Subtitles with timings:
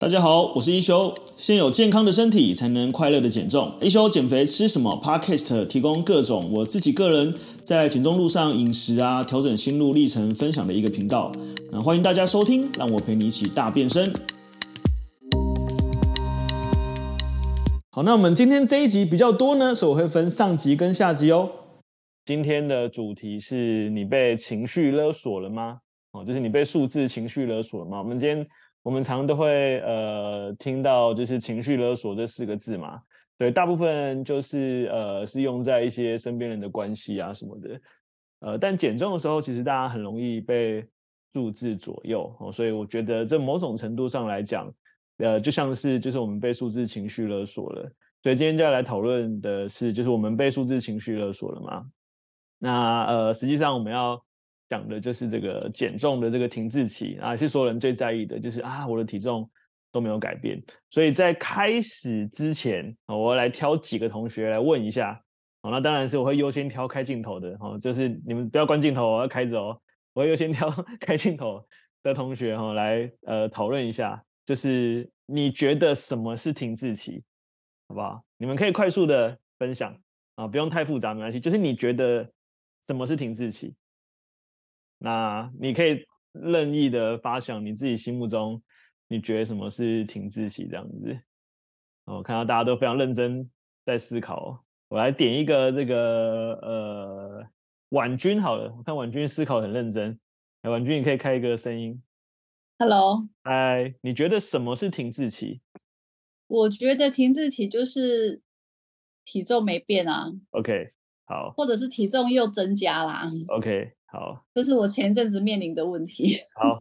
[0.00, 1.14] 大家好，我是一休。
[1.36, 3.74] 先有健康的身体，才能快乐的减重。
[3.82, 11.30] 一休减肥吃什么？Podcast 提供各种我自己个人在减重路上饮食啊，调整心路历程分享的一个频道。
[11.70, 14.10] 那欢迎大家收听，让我陪你一起大变身。
[17.90, 21.50] 好，那我们今天这一集比较多呢，所以我会分上集跟下集哦。
[22.24, 25.80] 今天的主题是你被情绪勒索了吗？
[26.12, 27.98] 哦，就是你被数字情绪勒索了吗？
[27.98, 28.46] 我们今天。
[28.82, 32.98] 我们常都会呃听到就是情绪勒索这四个字嘛，
[33.36, 37.80] 对，大部分就是呃是用在一些身边人的关系啊什么的，
[38.40, 40.82] 呃，但减重的时候，其实大家很容易被
[41.32, 44.72] 数字左右，所以我觉得这某种程度上来讲，
[45.18, 47.82] 呃，就像是就是我们被数字情绪勒索了，
[48.22, 51.84] 所以今天就要来讨论的是，就是我们被数字情绪勒索了吗？
[52.58, 54.22] 那呃，实际上我们要。
[54.70, 59.50] 讲的就是这个减重的这个停滞期啊，是所有人最在意的，就是啊，我的体重
[59.90, 60.62] 都没有改变。
[60.90, 65.20] 所以在开始之前，我要来挑几个同学来问一下。
[65.60, 69.76] 好，那当然是我会优先挑开镜头的，哈，就是你们不要关镜头，我要开着哦。
[70.12, 71.66] 我会优先挑 开镜头
[72.04, 77.24] 的同学，哈，来呃讨论一下，就是你觉得什么是停滞期，
[77.88, 78.22] 好不好？
[78.38, 79.92] 你们可以快速的分享
[80.36, 81.40] 啊，不用太复杂，没关系。
[81.40, 82.24] 就是你觉得
[82.86, 83.74] 什么是停滞期？
[85.02, 88.62] 那你可以任意的发想你自己心目中，
[89.08, 91.18] 你觉得什么是停滞期这样子？
[92.04, 93.50] 我看到大家都非常认真
[93.86, 97.46] 在思考，我来点一个这个呃
[97.90, 100.18] 婉君好了，我看婉君思考很认真，
[100.62, 102.02] 哎，婉君你可以开一个声音。
[102.78, 105.60] Hello，哎，你觉得什么是停滞期？
[106.46, 108.42] 我觉得停滞期就是
[109.24, 110.32] 体重没变啊。
[110.50, 110.92] OK，
[111.26, 111.52] 好。
[111.56, 113.30] 或者是体重又增加啦。
[113.48, 113.92] OK。
[114.12, 116.36] 好，这是我前阵子面临的问题。
[116.54, 116.74] 好，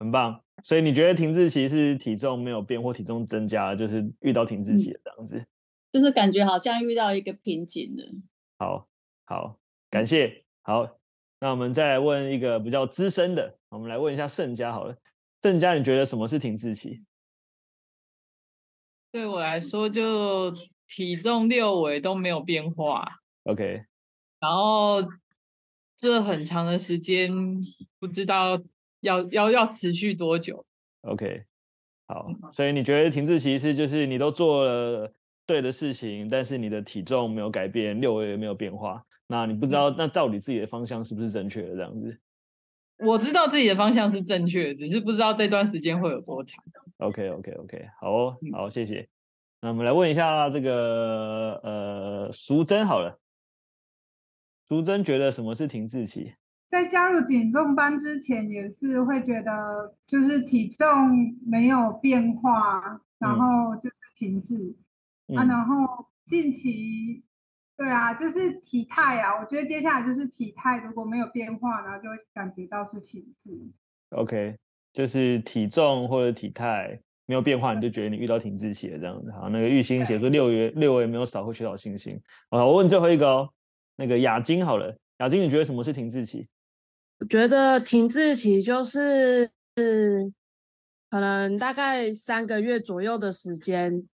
[0.00, 0.42] 很棒。
[0.64, 5.36] 所以你觉得停滞期是体重没有变或体重增加，就是遇到停滞期的这样子？
[5.38, 5.46] 嗯，
[5.92, 8.04] 就是感觉好像遇到一个瓶颈了。
[8.58, 8.88] 好，
[9.24, 9.58] 好，
[9.90, 10.44] 感谢。
[10.62, 10.88] 好，
[11.38, 14.96] 那我们再来问一个比较资深的，我们来问一下盛家好了。
[15.40, 17.04] 盛家，你觉得什么是停滞期？
[19.12, 20.52] 对我来说，就
[20.88, 23.06] 体重六围都没有变化。
[23.44, 23.84] OK，
[24.40, 25.00] 然后。
[26.02, 27.30] 这很长的时间，
[28.00, 28.60] 不知道
[29.02, 30.66] 要要要持续多久。
[31.02, 31.44] OK，
[32.08, 35.14] 好，所以你觉得停滞期是就是你都做了
[35.46, 42.18] 对的事情，但是你的体重没有改变，六围也没有变化，那你不知道那照你自己的方向是不是正确的这样子？
[42.98, 46.64] 我知道自己的方向是正确的，只是不知道这段时间会有多长。
[46.96, 49.08] OK OK OK，好哦，好，谢谢。
[49.60, 53.20] 那我们来问一下这个呃，淑珍好了。
[54.72, 56.32] 淑珍觉得什么是停滞期？
[56.66, 64.74] 在加入减重班之前，也是会觉得就是体重没有变化，然后就是停滞、
[65.26, 65.44] 嗯、啊。
[65.44, 67.22] 然后近期，
[67.76, 69.38] 对啊，就是体态啊。
[69.38, 73.50] 我觉得接下来就是体态如果没有变化，然后就会感觉到是停滞。
[74.16, 74.56] OK，
[74.94, 79.30] 就是体重或者体态没有变化，你就觉得你遇到停滞期了这样子。
[79.32, 82.18] 好，那个玉兴写说六月六月没有少，会缺少信心。
[82.48, 83.50] 好，我问最后一个哦。
[83.96, 86.48] 那个雅晶好了，雅晶，你觉得什么是停滞期？
[87.18, 90.32] 我觉得停滞期就是是
[91.08, 94.08] 可能大概三个月左右的时间，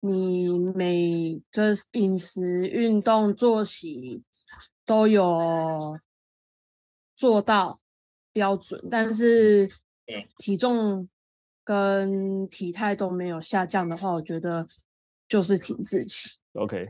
[0.00, 4.24] 你每个饮食、运动、作息
[4.84, 5.98] 都有
[7.14, 7.80] 做到
[8.32, 9.70] 标准，但是
[10.38, 11.08] 体重
[11.62, 14.66] 跟体态都没有下降的话，我觉得
[15.28, 16.38] 就是停滞期。
[16.54, 16.88] OK。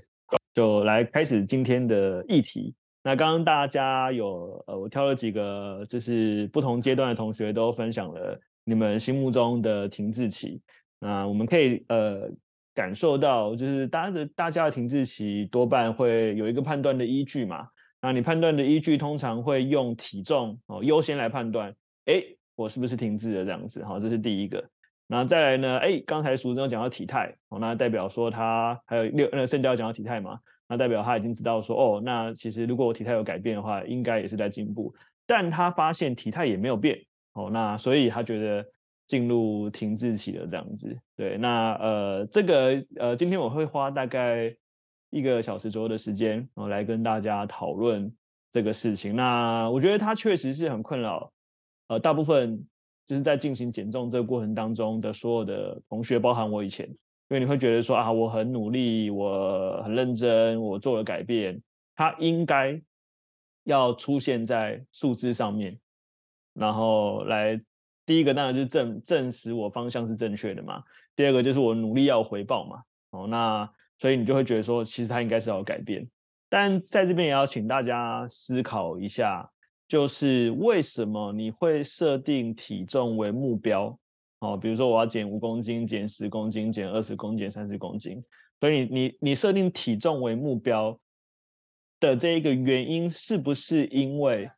[0.58, 2.74] 就来开始今天的议题。
[3.04, 10.60] 那刚刚大家有呃，我挑了几个，就是不同阶段的同学都分享了你们心目中的停滞期。
[10.98, 12.28] 那我们可以呃
[12.74, 17.68] 感受到，就是大家的大家的停滞期多半会有一个判断的依据嘛。
[18.02, 21.72] 那你判断的依据通常会用体重哦优先来判断，
[22.06, 22.20] 哎，
[22.56, 23.84] 我是不是停滞了这样子？
[23.84, 24.68] 好，这是第一个。
[25.08, 25.78] 然后再来呢？
[25.78, 30.38] 哎，刚才淑珍有讲到体态，哦，那代表说他还有六那盛嘉讲到体态嘛，
[30.68, 34.94] 那代表他已经知道说，哦，那其实如果我体态有改变的话，应该也是在进步。
[35.26, 36.98] 但他发现体态也没有变，
[37.32, 38.62] 哦，那所以他觉得
[39.06, 40.94] 进入停滞期了这样子。
[41.16, 44.54] 对，那呃，这个呃，今天我会花大概
[45.08, 48.14] 一个小时左右的时间，然后来跟大家讨论
[48.50, 49.16] 这个事情。
[49.16, 51.32] 那我觉得他确实是很困扰，
[51.86, 52.62] 呃，大部分。
[53.08, 56.96] 就是在进行减重这个过程当中的所有的同学，包含我以前，因
[57.30, 61.60] 为你会觉得说啊，我很努力，我很认真，我做了改变，
[61.96, 62.80] 它应该
[63.64, 65.76] 要出现在数字上面，
[66.52, 67.58] 然后来
[68.04, 70.84] 第一个当然就是证证实我方向是正确的嘛，
[71.16, 72.82] 第二个就是我努力要回报嘛。
[73.10, 73.66] 哦，那
[73.96, 76.06] 所以你就会觉得说，其实它应该是要改变。
[76.50, 79.50] 但在这边也要请大家思考一下，
[79.88, 83.98] 就是为什么你会设定体重为目标？
[84.40, 88.22] 哦，比如说我要减五公斤、减十公斤、减二十公斤、三十公斤，
[88.60, 90.96] 所以你你你设定体重为目标
[91.98, 94.48] 的这一个原因，是不是因为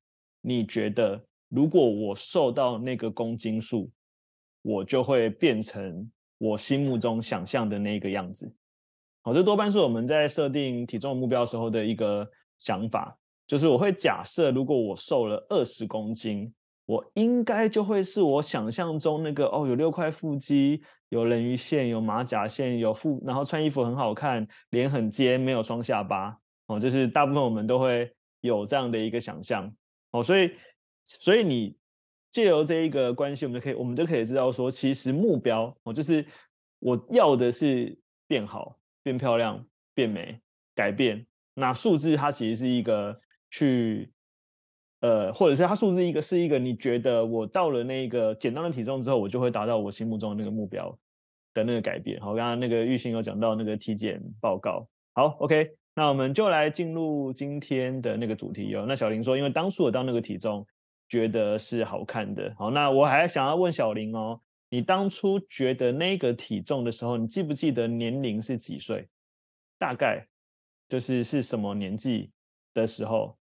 [0.42, 3.90] 你觉得如果我瘦到那个公斤数，
[4.62, 8.52] 我就会变成我心目中想象的那个样子？
[9.22, 12.28] 好，这多半是我们在设定体重目标时候的一个
[12.58, 13.16] 想法，
[13.50, 16.54] 就是我会假设，如果我瘦了二十公斤，
[16.86, 26.36] 我应该就会是我想象中那个哦，有六块腹肌，有人鱼线，有马甲线，有腹，然后穿衣服很好看，脸很尖，没有双下巴。
[26.68, 28.08] 哦，就是大部分我们都会
[28.40, 29.68] 有这样的一个想象。
[30.12, 30.52] 哦，所以，
[31.02, 31.76] 所以你
[32.30, 36.24] 借由这一个关系，我们就可以，我们就可以知道说，其实目标哦，就是
[36.78, 37.98] 我要的是
[38.28, 38.76] 变好。
[39.02, 40.38] 变漂亮、变美、
[40.74, 43.18] 改变，那数字它其实是一个
[43.50, 44.10] 去，
[45.00, 50.96] 呃，或者是它数字一个是一个你觉得我到了那个简单的体重之后，我就会达到我心目中的那个目标
[51.52, 52.20] 的那个改变。
[52.20, 54.88] 好，刚刚那个玉兴有讲到那个体检报告。
[55.14, 58.84] 好，OK，那我们就来进入今天的那个主题哦。
[58.86, 60.64] 那小林说，因为当初我到那个体重，
[61.08, 62.54] 觉得是好看的。
[62.56, 64.40] 好，那我还想要问小林哦。
[64.72, 69.08] 你当初觉得那个体重的时候，你记不记得年龄是几岁？
[69.80, 70.24] 大概
[70.88, 72.30] 就是是什么年纪
[72.72, 73.36] 的时候？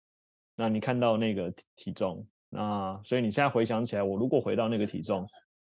[0.57, 5.25] 那你看到那个体重，那所以你现在回想起来，我如果回到那个体重，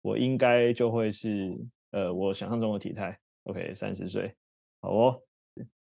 [0.01, 1.55] 我应该就会是
[1.91, 3.19] 呃我想象中的体态。
[3.43, 4.35] OK，三十岁，
[4.81, 5.21] 好哦。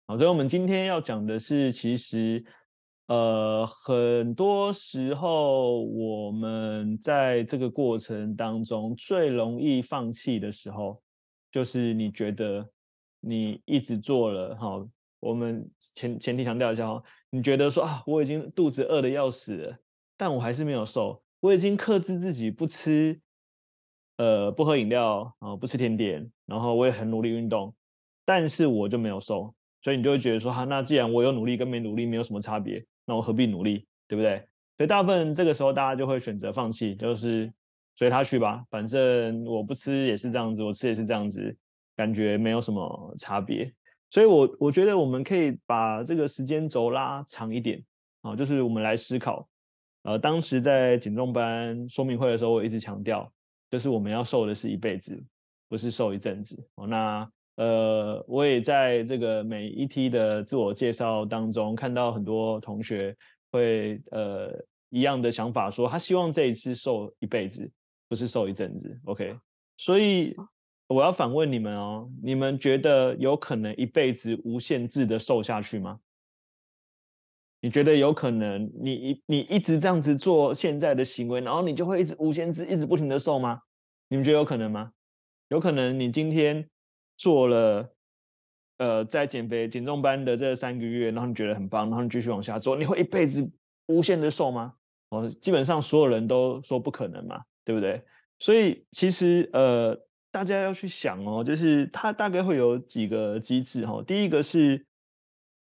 [0.06, 2.44] 好，所以我们今天要讲的是，其实。
[3.06, 10.98] 呃，很多时候我们在这个过程当中最容易放弃的时候，
[11.52, 12.66] 就是你觉得
[13.20, 14.82] 你一直做了哈，
[15.24, 19.78] 我们前前提强调一下哦，你觉得说啊，我已经肚子饿得要死了，
[20.16, 23.18] 但我还是没有瘦，我已经克制自己不吃，
[24.18, 27.74] 呃，不喝饮料啊，不吃甜点，然后我也很努力运动，
[28.24, 32.84] 但是我就没有瘦，所以你就会觉得说哈，那既然我有努力跟没努力没有什么差别。
[33.06, 34.38] 那我何必努力，对不对？
[34.78, 37.52] 所以大部分这个时候大家就会选择放弃，就是
[37.96, 41.54] 随他去吧，反正我不吃也是这样子，我吃也是这样子，
[41.94, 43.70] 感觉没有什么差别。
[44.14, 47.82] 所以我，我我觉得我们可以把这个时间轴拉长一点
[48.20, 49.48] 啊，就是我们来思考。
[50.04, 53.28] 呃，当时在减重班说明会的时候，我一直强调，
[53.68, 55.20] 就是我们要瘦的是一辈子，
[55.68, 56.64] 不是瘦一阵子。
[56.86, 57.28] 那。
[57.56, 63.16] 呃，我也在这个每一梯的自我介绍当中看到很多同学
[63.52, 64.50] 会呃
[64.90, 67.70] 一样的想法，说他希望这一次瘦一辈子，
[68.08, 69.00] 不是瘦一阵子。
[69.04, 69.36] OK，
[69.76, 70.34] 所以
[70.86, 75.98] 我要反问你们哦，你们觉得有可能一辈子无限制的瘦下去吗？
[77.60, 83.60] 你觉得有可能你一你一直这样子做现在的行为，然后你就会一直无限制，一直不停的瘦吗？
[84.08, 84.92] 你们觉得有可能吗？
[85.48, 86.68] 有可能你今天。
[87.16, 87.94] 做了，
[88.78, 93.48] 呃，在减肥减重班的这三个月，然后你觉得很棒，然后你继续往下做，你会一辈子
[93.86, 94.74] 无限的瘦吗？
[95.10, 98.02] 哦，基本上所有人都说不可能嘛，对不对？
[98.40, 99.96] 所以其实呃，
[100.34, 104.02] 大家要去想哦，就是它大概会有几个机制哈。
[104.04, 104.84] 第一个是，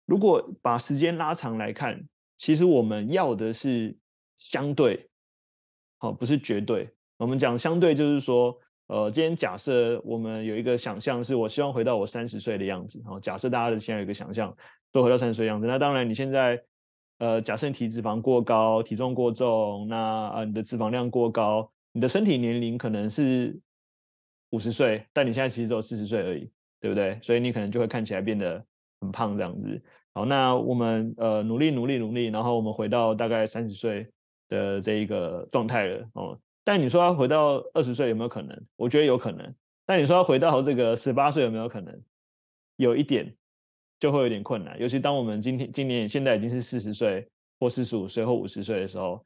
[0.06, 2.02] 如果把时间拉长来看，
[2.38, 3.94] 其实我们要的是
[4.34, 5.10] 相对，
[5.98, 6.88] 好，不是绝对。
[7.18, 8.58] 我们讲相对，就是说。
[8.88, 13.02] 呃，今天假设我们有一个想象，是我希望回到我三十岁的样子。
[13.04, 14.56] 哦，假设大家的现在有一个想象，
[14.92, 15.66] 都回到三十岁的样子。
[15.66, 16.62] 那当然，你现在，
[17.18, 23.58] 呃，假设你体脂肪过高，体重过重，那呃，你的脂肪量过高，你的身体年龄可能是
[24.50, 26.50] 五十岁，但你现在其实只有四十岁而已，
[26.80, 27.18] 对不对？
[27.22, 28.64] 所以你可能就会看起来变得
[29.00, 29.82] 很胖这样子。
[30.14, 34.08] 好，那我们呃努力努力努力，然后我们回到大概三十岁
[34.48, 36.38] 的这一个状态了，哦。
[36.64, 38.66] 但你说要回到二十岁有没有可能？
[38.76, 39.54] 我觉得有可能。
[39.84, 42.02] 但你说要回到这个十八岁有没有可能？
[42.76, 43.32] 有一点
[44.00, 44.76] 就会有点困难。
[44.80, 47.28] 尤其当我们今天今年现在已经是四十岁
[47.60, 49.24] 或四十五岁或五十岁的时候，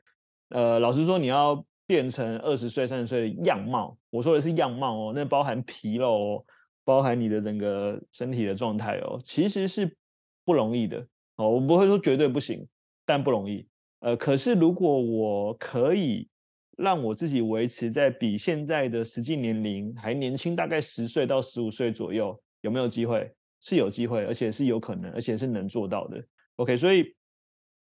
[0.50, 6.44] 呃，老实说，你要变成二十岁、三十岁的样貌，我说的是样貌哦，那包含皮肉哦，
[6.84, 9.96] 包含你的整个身体的状态哦，其实是
[10.44, 11.04] 不容易的
[11.34, 11.50] 哦。
[11.50, 12.64] 我不会说绝对不行，
[13.04, 13.66] 但不容易。
[13.98, 16.28] 呃，可是如果我可以。
[16.76, 23.30] 让我自己维持在比现在的实际年龄还年轻，大概十岁到十五岁左右，有没有机会？
[23.60, 26.24] 是有机会，而且是有可能，而且是能做到的。
[26.56, 27.14] OK，所以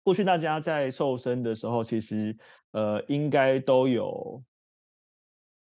[0.07, 2.33] 过去大家在瘦身的时候，其实
[2.71, 4.41] 呃应该都有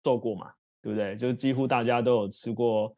[0.03, 1.15] 瘦过嘛，对不对？
[1.15, 2.95] 就几乎大家都有吃过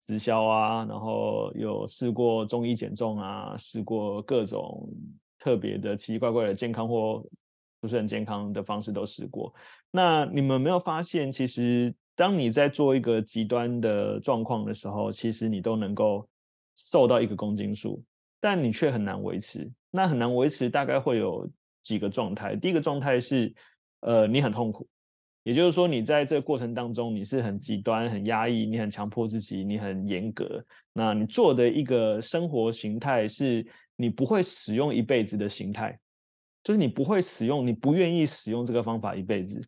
[0.00, 4.92] 直销啊，然后有试过中医减重啊，试过各种
[5.38, 7.24] 特别的奇奇怪怪的健康或
[7.80, 9.54] 不是很健康的方式都试过。
[9.92, 16.28] 那你们没有发现，其实当你在做一个极端的状况的时候，其实你都能够
[16.74, 18.02] 瘦到一个公斤数，
[18.40, 19.70] 但你却很难维持。
[19.90, 21.48] 那很难维持，大概会有
[21.82, 22.56] 几个状态。
[22.56, 23.52] 第一个状态是，
[24.00, 24.88] 呃，你很痛苦，
[25.42, 30.64] 也就是说，你在这个过程当中，你是很极端、很压抑，你很强迫自己，你很严格。
[30.92, 33.66] 那你做的一个生活形态，是
[33.96, 35.98] 你不会使用一辈子的形态，
[36.62, 39.60] 就是你不会使用，你不愿意使用这个方法一辈子。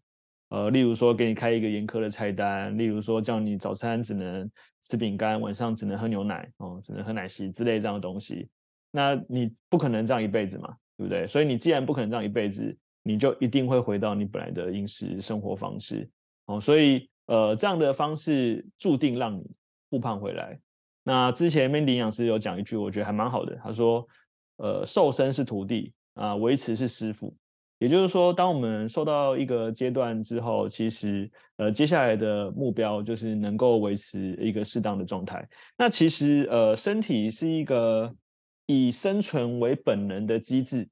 [0.50, 4.48] 呃，例如说，给你开一个严苛的菜单，例如说，叫你早餐只能
[4.82, 8.48] 吃饼干，晚上只能喝牛奶，哦，只能喝奶昔之类这样的东西。
[8.94, 10.68] 那你不可能这样一辈子嘛，
[10.98, 11.26] 对不对？
[11.26, 16.08] 所以你既然不可能这样一辈子，你就一定会回到你本来的饮食生活方式
[16.44, 16.60] 哦。
[16.60, 19.42] 所以呃，这样的方式注定让你
[19.88, 20.60] 复胖回来。
[21.02, 23.58] 那之前 Mandy 营养师有讲一句，我觉得还蛮好的。
[23.64, 24.06] 他说，
[24.58, 27.34] 呃，瘦身是徒弟啊，维持是师傅。
[27.78, 35.48] 也就是说，当我们瘦到一个阶段之后，其实呃，接下来的目标就是能够维持一个适当的状态。
[35.78, 38.14] 那其实呃，身体是一个。
[38.66, 40.88] 以生存为本能的机制，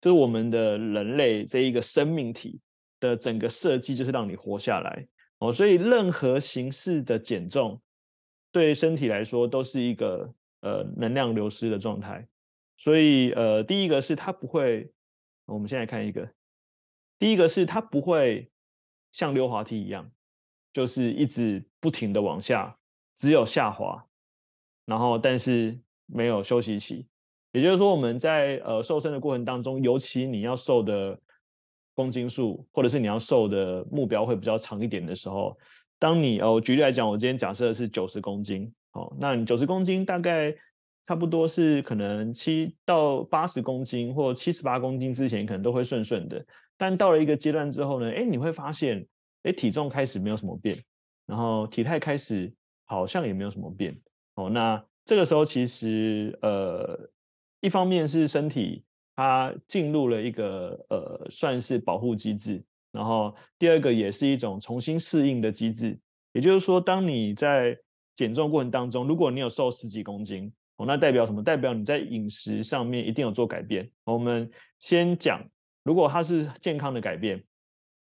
[0.00, 2.60] 就是我们的人类这一个生命体
[2.98, 5.06] 的整个设计，就是让你活下来
[5.38, 5.52] 哦。
[5.52, 7.80] 所以任何形式的减重，
[8.50, 12.26] 对身体来说都是一个呃能量流失的状态。
[12.76, 14.90] 所以呃，第一个是它不会，
[15.46, 16.28] 我们现在看一个，
[17.18, 18.50] 第一个是它不会
[19.12, 20.10] 像溜滑梯一样，
[20.72, 22.76] 就是一直不停的往下，
[23.14, 24.04] 只有下滑，
[24.84, 27.06] 然后但是没有休息期。
[27.52, 31.18] 也就是说，我们在呃瘦身的过程当中，尤其你要瘦的
[31.94, 35.54] 公斤数，或者是你要瘦的目标会比较长一点的时候，
[35.98, 40.54] 当你哦，举例来讲，我今天假设是九十公斤，哦，那你九十公斤大概
[41.04, 46.42] 差不多是可能七到八十公斤或七十八公斤之前可能都会顺顺的，
[46.78, 49.06] 但到了一个阶段之后呢，哎，你会发现，
[49.42, 50.82] 哎，体重开始没有什么变，
[51.26, 52.50] 然后体态开始
[52.86, 53.94] 好像也没有什么变，
[54.36, 56.98] 哦，那这个时候其实呃。
[57.62, 58.84] 一方面是身体
[59.16, 65.98] 它进入了一个呃算是保护机制，然后第二个也是一种重新适应的机制。
[66.32, 67.78] 也就是说，当你在
[68.14, 71.42] 减重过程当中，如果你有瘦十几公斤，哦，那代表什么？
[71.42, 73.88] 代表你在饮食上面一定有做改变。
[74.04, 75.42] 我们先讲，
[75.84, 77.42] 如果它是健康的改变，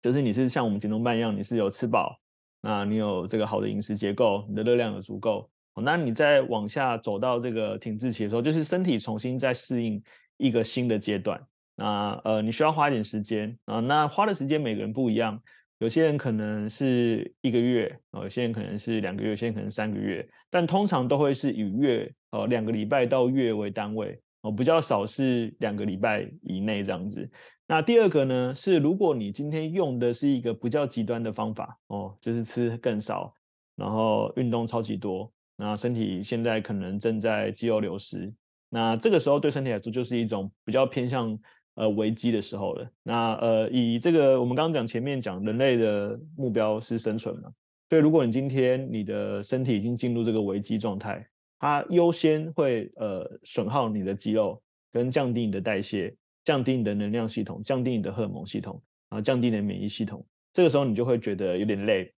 [0.00, 2.18] 就是你是像我们减重班一样，你是有吃饱，
[2.62, 5.50] 那你有这个好的饮食结构，你的热量有足够。
[5.82, 10.02] 那你再往下走到这个停滞期的时候，就是身体重新再适应
[10.36, 11.40] 一个新的阶段。
[11.76, 13.80] 那呃，你需要花一点时间啊。
[13.80, 15.40] 那花的时间每个人不一样，
[15.78, 27.28] 有些人可能是一个月，有些人可能是两个月，有些人可能三个月，但通常都会是以月呃两个礼拜到月为单位哦，比较少是两个礼拜以内这样子。
[27.66, 33.34] 那第二个呢，是如果你今天用的是一个比较极端的方法哦，就是吃更少，
[33.74, 35.32] 然后运动超级多。
[35.56, 38.32] 那身体现在可能正在肌肉流失，
[38.68, 41.38] 那这个时候对身体来说就是一种比较偏向
[41.76, 42.90] 呃危机的时候了。
[43.02, 47.52] 那呃以这个我们刚刚讲前面讲人类的目标是生存嘛，
[47.88, 51.24] 所以如果你今天你的身体已经进入这个危机状态，
[51.60, 54.60] 它优先会呃损耗你的肌肉，
[54.92, 62.12] 跟降低你的代谢，降低你的能量系统，降低你的荷尔蒙系统，然后降低你的免疫系统，这个时候你就会觉得有点累。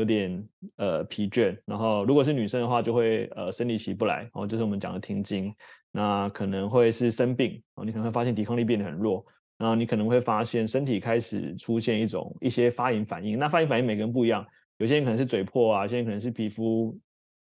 [0.00, 5.54] 有点呃疲倦，然后如果是女生的话，就会呃生理期不来，哦，就是我们讲的停经，
[5.92, 9.22] 那可能会是生病，哦，你可能会发现抵抗力变得很弱，
[9.58, 14.42] 然后你可能会发现身体开始出现一种一些发炎反应，那发炎反应每个人不一样，
[14.78, 16.98] 有些人可能是嘴破啊，有些人可能是皮肤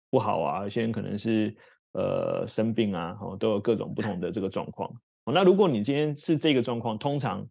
[0.09, 1.55] 不好啊，有些人可能是
[1.93, 4.91] 呃生病啊，哦，都有各种不同的这个状况，
[5.27, 7.47] 哦，那如果你今天是这个状况，通常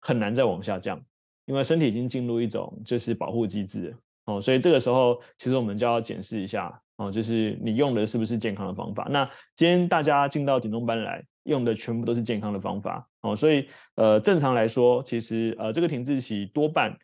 [0.00, 0.98] 很难再往下降，
[1.44, 3.94] 因为身体已经进入一种就是保护机制。
[4.28, 9.08] 哦，所以这个时候其实我们就要检视一下哦，就是你用的是不是健康的方法。
[9.10, 9.24] 那
[9.56, 16.94] 今天大家进到减重班来，用的全部都是健康的方法哦，所以呃正常来说，其实呃这个停滞期多半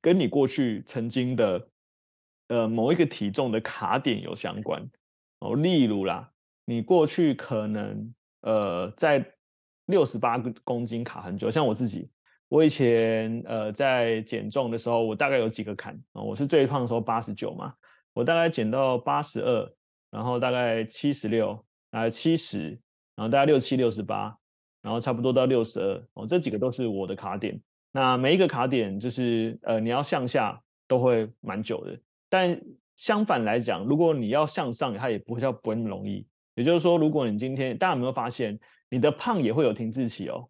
[0.00, 1.68] 跟你过去曾经的
[2.48, 4.90] 呃某一个体重的卡点有相关
[5.38, 5.54] 哦。
[5.54, 6.32] 例如啦，
[6.64, 9.24] 你过去可能呃在
[9.86, 12.10] 六十八公斤卡很久，像我自己。
[12.52, 16.20] 我以前呃在减重的时候，我大概有几个坎啊。
[16.20, 17.72] 我是最胖的时候八十九嘛，
[18.12, 19.72] 我大概减到八十二，
[20.10, 21.54] 然后大概七十六，
[21.90, 22.78] 大概七十，
[23.16, 24.36] 然后大概六七六十八，
[24.82, 26.26] 然后差不多到六十二哦。
[26.26, 27.58] 这几个都是我的卡点。
[27.90, 31.98] 那每一个卡点就是呃你要向下都会蛮久的。
[32.28, 32.60] 但
[32.96, 36.26] 相反来讲，如果你要向上，它也不会叫不会那么容易。
[36.54, 40.46] 也就是说，如果你今天大家有没有发现，你的胖也会有停滞期哦，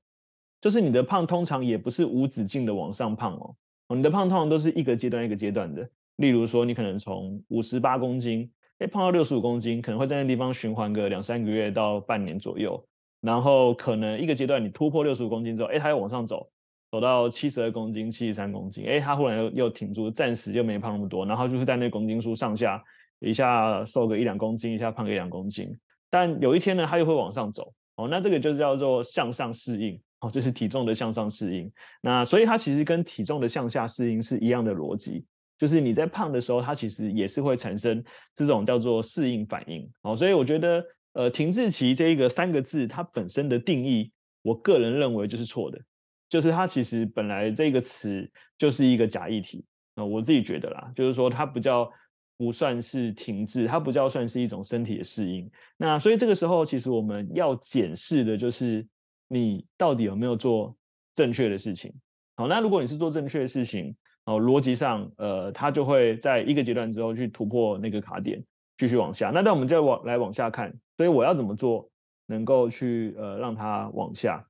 [0.62, 5.86] 就是你的胖通常也不是无止境的往上胖哦，你的胖通常都是一个阶段一个阶段的。
[6.16, 12.80] 例如说，你可能从五十八公斤，哎，胖到六十五公斤，可能会在那地方循环个两三个月到半年左右，
[13.22, 16.48] 然后可能一个阶段你突破六十五公斤之后，哎，它又往上走，
[16.92, 22.80] 走到七十二公斤、七十三公斤，哎，它忽然又又停住，暂时又没胖那么多，然后就是在那公斤数上下，
[23.18, 25.76] 一下瘦个一两公斤，一下胖个一两公斤，
[26.08, 35.24] 但有一天呢，它又会往上走，哦，那这个就叫做向上适应，哦，就是体重的向上适应，那所以它其实跟体重的向下适应是一样的逻辑。
[35.58, 38.02] 就是你在胖的时候，它其实也是会产生
[38.34, 44.10] 这种叫做适应反应，哦，所以我觉得，呃，停滞期这一个三个字，它本身的定义，
[44.42, 45.80] 我个人认为就是错的，
[46.28, 49.64] 就是它其实本来这个词就是一个假议题，
[49.94, 51.88] 啊，我自己觉得啦，就是说它不叫
[52.36, 58.84] 不算是停滞，它不叫算是一种身体的适应，那所以这个时候，其实我们要检视的就是
[59.32, 60.76] 你到底有没有做
[61.14, 61.92] 正确的事情，
[62.36, 63.96] 好，那如果你是做正确的事情。
[64.24, 68.40] 哦，逻辑上，呃，它就会在一个阶段之后去突破那个卡点，
[68.78, 69.30] 继续往下。
[69.30, 71.90] 那那我们再往来往下看，所以我要怎么做
[72.26, 74.46] 能够去呃让它往下？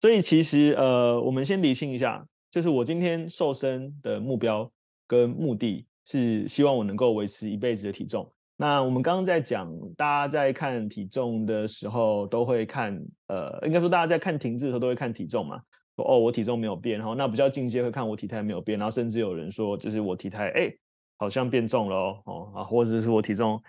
[0.00, 4.70] 所以其实呃，我们先理清一下，就是我今天瘦身的目标
[5.08, 8.32] 跟目的是希望我能够维持一辈子的体重。
[8.60, 15.62] 那我们刚刚在讲，大家在看体重的时候都会看，呃，应该说大家在看停滞的时候都会看体重嘛。
[15.94, 20.72] 哦，我体重没有变，然后那比较进阶会看我体态没有变，然后甚至有人说，就是我体态哎
[21.18, 23.62] 好像变重了哦，啊，或者是我体重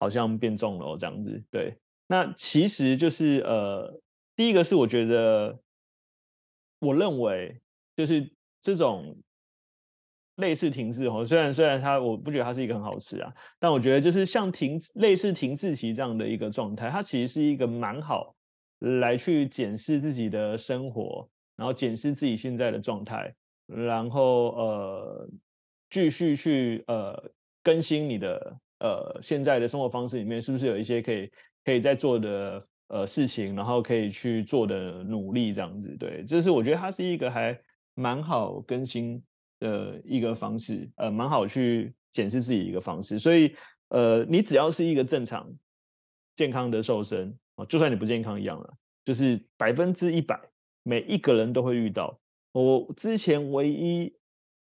[0.00, 1.40] 好像变重了，这样子。
[1.50, 1.76] 对，
[2.08, 4.00] 那其实就是呃，
[4.34, 5.56] 第一个是我觉得，
[6.80, 7.60] 我认为
[7.96, 8.28] 就是
[8.60, 9.16] 这种
[10.42, 18.34] 类似停滞哦，虽然虽然它我不觉得它是一个很好吃啊，但我觉得就是像停类似停滞期这样的一个状态，它其实是一个蛮好
[19.00, 21.26] 来去检视自己的生活。
[21.54, 23.32] 然后检视自己现在的状态，
[23.66, 25.28] 然后呃
[25.90, 27.30] 继续去呃
[27.62, 31.30] 更新你的呃现在的生活方式里面是不是有一些可以
[31.62, 37.56] 可以在做的呃事情，然后可以去做的努力这样子，对，这是我觉得它是一个还
[37.94, 39.22] 蛮好更新
[39.62, 43.18] 的一个方式，呃，蛮好去检视自己一个方式。
[43.18, 43.54] 所以
[43.88, 45.48] 呃，你只要是一个正常
[46.34, 50.40] 健康的瘦身啊，就算你不健康一样了，就是百分之一百。
[50.84, 52.18] 每一个人都会遇到。
[52.50, 54.12] 我之前唯一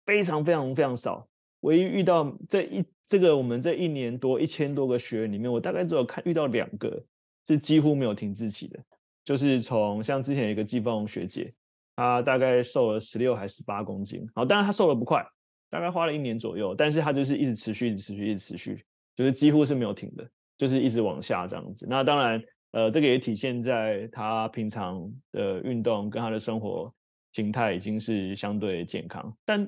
[0.06, 1.26] 非常非常非常少，
[1.62, 7.02] 唯一遇到这一这个我们这一年多一千多个学员里面，我大概只有看遇到两个
[7.48, 8.80] 是几乎没有停滞期的，
[9.24, 11.54] 就是从像之前一个季凤学姐，
[11.96, 15.26] 他大概瘦了十六还是十八公斤，好，当然他瘦的不快，
[15.70, 21.88] 大概花了一年左右，但是他就是一直持续，一直持续，一直持续，就是几乎是没有停的，就是一直往下这样子。
[21.90, 22.42] 那当然。
[22.74, 26.90] 呃，这个也体现在他平常的运动跟他的生活
[27.34, 29.68] 形态已经是相对健康，但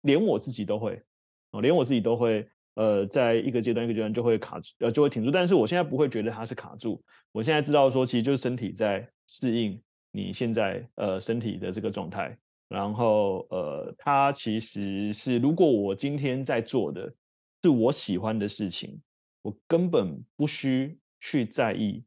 [0.00, 1.00] 连我自己都会，
[1.52, 5.30] 哦，连我自己都会，呃，在一个阶段一个阶段就会卡住，呃，就会停住。
[5.30, 9.80] 但是我现在不会觉得它是卡住，我现在知道说，其实就是身体在适应
[10.10, 12.36] 你现在呃身体的这个状态，
[12.68, 17.12] 然后呃，它其实是如果我今天在做的
[17.62, 19.00] 是我喜欢的事情，
[19.42, 22.04] 我根本不需去在意。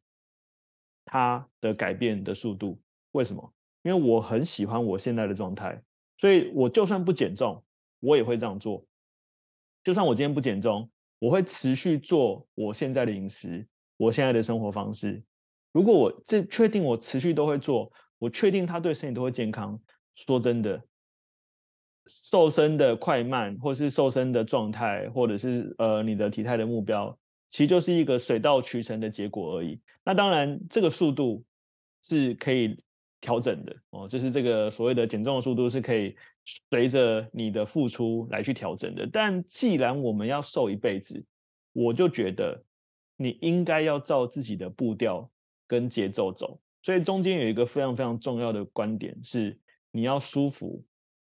[1.06, 2.80] 它的改变的速度，
[3.12, 3.54] 为什么？
[3.84, 5.84] 因为我很喜欢我现在的状态，
[6.18, 7.62] 所以我就算不减重，
[8.00, 8.86] 我也会这样做。
[9.84, 10.90] 就算我今天不减重，
[11.20, 15.22] 我会持续做我现在的饮食，我现在的生活方式。
[15.74, 19.78] 如果我这确定我持续都会做，我确定它对身体都会健康。
[20.14, 20.82] 说真的，
[22.08, 27.18] 瘦身的快慢，或是瘦身的状态，或者是呃你的体态的目标。
[27.50, 29.80] 其实就是一个水到渠成的结果而已。
[30.04, 31.44] 那当然，这个速度
[32.04, 32.84] 是可以
[33.22, 36.16] 调整的哦，就是这个所谓的减重的速度是可以
[36.72, 39.08] 随着你的付出来去调整的。
[39.12, 41.24] 但既然我们要瘦一辈子，
[41.74, 42.64] 我就觉得
[43.18, 45.30] 你应该要照自己的步调
[45.74, 46.60] 跟节奏走。
[46.84, 49.58] 所以中间有一个非常非常重要的观点是，
[49.90, 50.84] 你要舒服、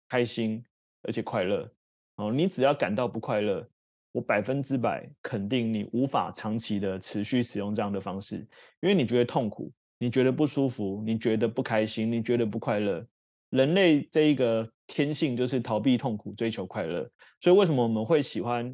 [0.08, 0.64] 开心
[1.02, 1.70] 而且快乐
[2.16, 2.32] 哦。
[2.32, 3.68] 你只要感到不快乐，
[4.14, 8.38] 我百分之百肯定你无法长期的持续使用这样的方式，
[8.80, 13.06] 因为你觉得痛苦，你觉得不舒服，你觉得不开心，你觉得不快乐。
[13.50, 17.10] 人类这一个天性就是逃避痛苦，追求快乐。
[17.42, 18.74] 所以为什么我们会喜欢？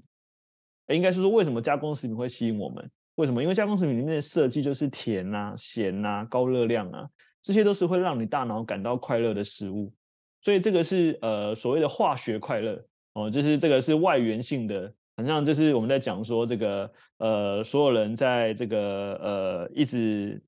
[0.88, 2.92] 应该是说为什么加工食品会吸引我们？
[3.15, 3.41] 为什么？
[3.41, 7.08] 因为加工食品里面的设计就是甜啊、咸啊、高热量啊，
[7.41, 9.93] 这些都是会让你大脑感到快乐的食物。
[10.41, 12.84] 所以这个是呃所谓的化学快乐。
[13.15, 20.41] 哦，就是这个是外源性的，好像就是我们在讲说这个呃，所有人在这个呃一直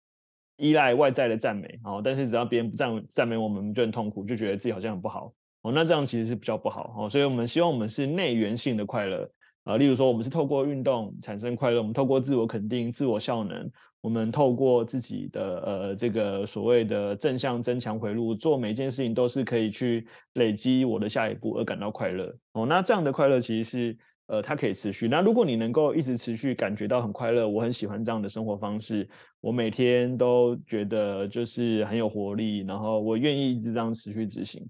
[0.57, 9.29] 依赖外在的赞美，哦，但是只要别人不赞赞美我们，就很痛苦，就觉得自己好像很不好，哦，那这样其实是比较不好，哦，所以我们希望我们是内源性的快乐。
[9.65, 13.67] 啊，例如说，我们是透过运动产生快乐，我们透过自我肯定、自我效能，
[13.99, 22.31] 我们透过自己的呃这个所谓的正向增强回路，做每件事情都是可以去累积我的下一步而感到快乐。
[22.53, 23.97] 哦，那这样的快乐其实是
[24.27, 25.07] 呃它可以持续。
[25.07, 29.09] 那如果你能够一直持续感觉到很快乐，我很喜欢这样的生活方式，
[29.41, 34.63] 我每天都觉得就是很有活力，然后我愿意一直这样持续执行。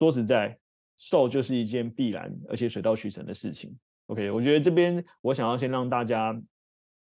[0.00, 0.58] 说实在，
[0.96, 3.72] 瘦就是一件必然而且水到渠成的事情。
[4.10, 6.36] OK，我觉得这边我想要先让大家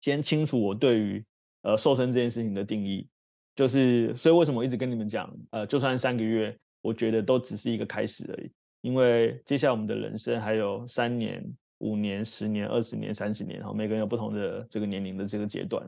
[0.01, 1.23] 先清楚我对于
[1.61, 3.07] 呃瘦身这件事情的定义，
[3.55, 11.45] 就是所以为什么我一直跟你们讲，呃，就算三个月，我觉得都只是一个开始而已，因为接下来我们的人生还有三年、
[11.81, 15.87] 五年、十年、二十年、三十年，然后，每个人有不同的这个年龄的这个阶段，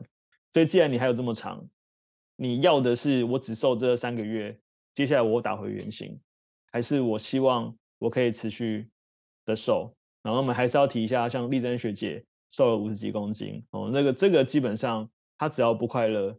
[0.53, 1.67] 所以既然你还有这么长，
[2.35, 4.55] 你要的是我只瘦这三个月，
[4.93, 6.19] 接下来我打回原形，
[6.71, 8.87] 还是我希望我可以持续
[9.43, 9.91] 的瘦？
[10.21, 16.37] 然后我们还是要提一下，像丽珍学姐瘦了五十几公斤哦，那个这个基本上她只要不快乐，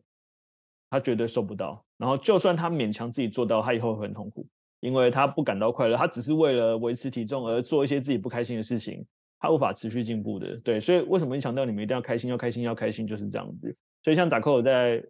[0.91, 1.85] 她绝对瘦不到。
[1.97, 4.47] 然后就算她勉强自己做到，她以后会很痛苦，
[4.81, 9.05] 因为她不感到快乐，她只是为了维持体重而做一些自己不开心的事情，
[9.39, 10.57] 她无法持续进步的。
[10.59, 13.77] 对，所以为什么你强调你们一定要开心，要开心，要开心，就是这样子。
[14.03, 15.03] 所以像达寇在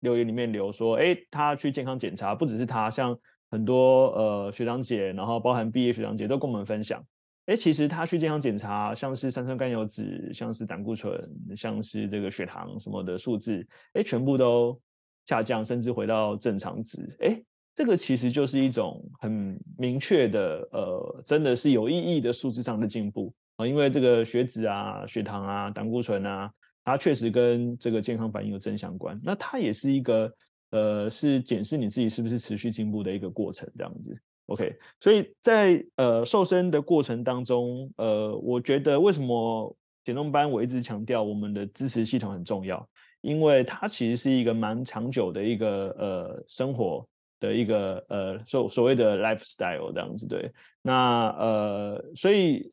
[0.00, 3.18] 留言里面留说，哎，他去健康检查，不只是他，像
[3.50, 7.04] 很多呃学长姐，然后包含毕业学长姐都跟我们分享。
[7.46, 11.12] 哎，其实他去健康检查，像是三酸甘油酯，像是胆固醇，
[11.54, 14.80] 像是这个血糖什么的数字，哎，全部都
[15.26, 17.06] 下降，甚至回到正常值。
[17.20, 17.42] 哎，
[17.74, 23.66] 这个其实就是一种很明确的，呃，真的是有意义的数字上的进步啊。
[23.66, 26.50] 因为这个血脂啊、血糖啊、胆固醇啊，
[26.82, 29.20] 它确实跟这个健康反应有正相关。
[29.22, 30.34] 那它也是一个，
[30.70, 34.18] 呃，是检视你自己是不是持续进步的一个过程，这样子。
[34.46, 42.86] OK，所以在呃瘦身的过程当中，呃，我觉得为什么减重班我一直强调我们的支持系统很重要，
[43.22, 47.06] 因为它其实是一个蛮长久的一个呃生活
[47.40, 50.52] 的一个呃所所谓的 lifestyle 这样子对。
[50.82, 52.70] 那呃，所以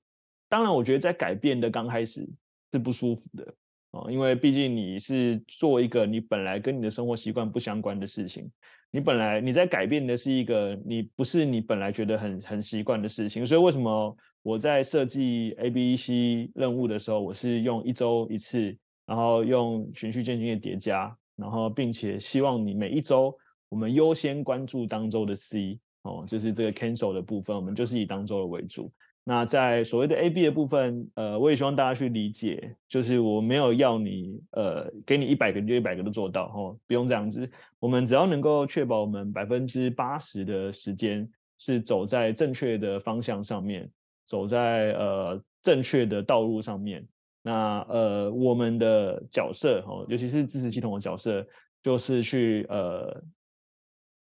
[0.49, 2.27] 当然我觉得在改变的刚开始
[2.73, 3.53] 是不舒服的
[3.91, 8.51] 哦，因为毕竟你是做一个你本来跟你的生活习惯不相关的事情。
[8.91, 23.34] 你本来你在改变的是一个你不是你本来觉得很很习惯的事情，所以为什么我在设计 A B C 任务的时候，我是用一周一次，然后用循序渐进的叠加，然后并且希望你每一周
[23.69, 28.91] 我们优先关注当周的 C 哦，就是这个 cancel 的部分，我们就是以当周的为主。
[29.23, 37.47] 那在所谓的 A B 的部分，呃，我也希望大家去理解，就是我没有要你，呃，给你一百个你就一百个都做到，哦，不用这样子。
[37.77, 41.29] 我们只要能够确保我们百分之八十的时间
[41.60, 43.88] 是走在正确的方向上面，
[44.25, 47.07] 走在呃正确的道路上面，
[47.43, 51.45] 那呃我们的角色，哦，尤其是支持系统的角色，
[51.84, 53.23] 就是去呃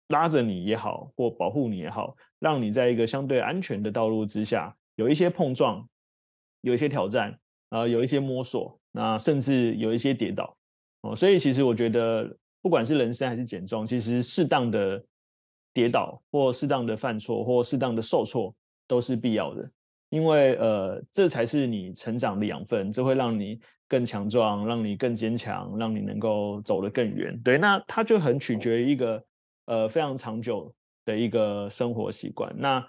[0.09, 4.75] 拉着你也好，或保护你也好，让你在一个相对安全的道路之下。
[4.97, 5.89] 有一些碰撞，
[6.63, 7.31] 有一些挑战，
[7.69, 10.57] 啊、呃，有一些摸索，那甚至有一些跌倒，
[11.03, 15.03] 哦，所以其实我觉得，不管是人生还是减重，其实适当的
[15.73, 18.55] 跌倒或适当的犯错或适当的受挫
[18.89, 19.71] 都是必要的，
[20.09, 27.39] 因为呃，这才是你成长的养分，这会让你更强壮，让你更坚强，让你能够走得更远。
[27.43, 29.25] 对，那它就很取决于一个
[29.67, 32.53] 呃非常长久的一个生活习惯。
[32.59, 32.85] 那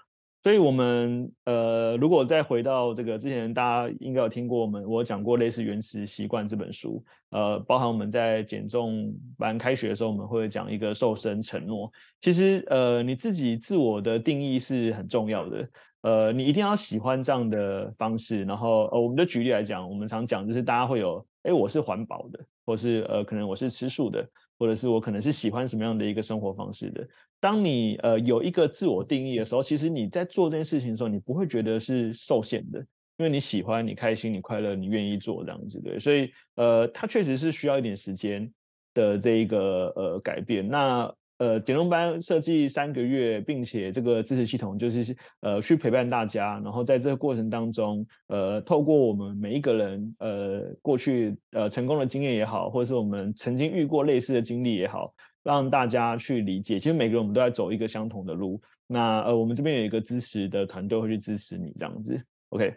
[0.48, 11.92] 所以，我们呃，如果再回到这个之前，大家应该有听过我们我讲过类似《原始习惯》这本书，呃，包含我们在减重班开学的时候，我们会讲一个瘦身承诺。
[12.18, 15.68] 其实，呃，你自己自我的定义是很重要的，
[16.00, 18.44] 呃，你一定要喜欢这样的方式。
[18.44, 24.26] 然后，呃，我们就举例来讲，我们常讲就是大家会有，哎，我是环保的，或是呃，可能我是吃素的。
[24.58, 27.06] 或者是我可能是喜欢什么样的一个生活方式的。
[27.40, 32.80] 当你呃有一个自我定义的时候，其实你在做这件事情的时候，你不会觉得是受限的，
[33.16, 35.98] 因为你喜欢、你开心、你快乐、你愿意做这样子对。
[35.98, 38.52] 所以呃，它确实是需要一点时间
[38.94, 40.66] 的这一个呃改变。
[40.66, 58.60] 那呃，减重班设计三个月，并且这个支持系统就是呃去陪伴大家，然后在这个过程当中，呃，透过我们每一个人呃过去呃成功的经验也好，或者是我们曾经遇过类似的经历也好，让大家去理解，其实每个人我们都在走一个相同的路。
[58.86, 62.20] 那呃，我们这边有一个支持的团队会去支持你这样子。
[62.50, 62.74] OK。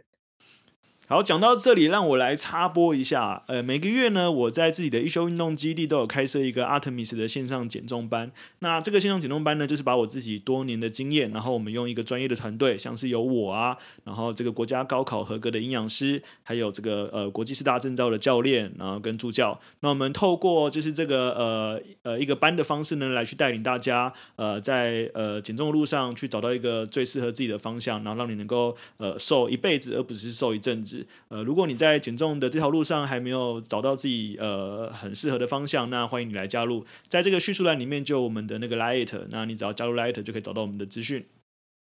[1.08, 3.44] 好，讲到这里，让我来插播一下。
[3.48, 8.32] 呃，每个月呢，我在自己的一休运动基地都有开设一个 Artemis 的线上减重班。
[8.60, 19.60] 那这个线上减重班呢，就是把我自己多年的经验，然后我们用一个专业的团队，像是有我啊，然后这个国家高考合格的营养师，还有这个呃国际四大证照的教练，然后跟助教。
[19.82, 31.01] 那我们透过就是这个呃呃一个班的方式呢，来去带领大家呃在呃减重的路上去找到一个最适合自己的方向，然后让你能够呃瘦一辈子，而不是瘦一阵子。
[31.30, 41.26] 呃，如果你在减重的这条路上还没有找到自己呃很适合的方向，那欢迎你来加入，在这个叙述栏里面就有我们的那个 Light，那你只要加入 Light 就可以找到我们的资讯。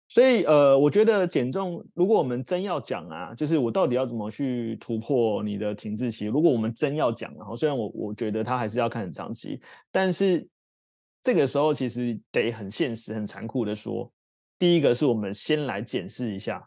[0.09, 6.27] 所以呃，我觉得减重，如果我们真要讲啊，就是我到底要怎么去突破你的停滞期？
[6.27, 9.59] 如果我们真要讲，然后虽然我我觉得它还是要看很长期，
[9.91, 10.47] 但是
[11.21, 14.09] 这个时候其实得很现实、很残酷的说，
[14.57, 16.65] 第一个是我们先来检视一下，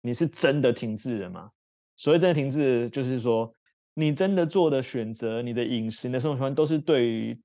[0.00, 1.50] 你是真的停滞了吗？
[1.96, 3.50] 所谓真的停滞，就是说
[3.94, 7.40] 你真的做的选择，你的饮食、你的生活习惯都是对于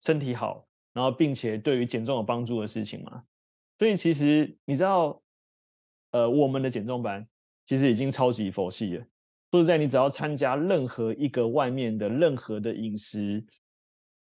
[0.00, 3.24] 身体好，然后并且对于减重有帮助的事情嘛。
[3.76, 5.20] 所以其实你知道，
[6.12, 7.26] 呃，我们的减重班
[7.66, 9.04] 其实已经超级佛系了。
[9.50, 13.44] 说实在，你只要参加任何一个外面的任何的饮食，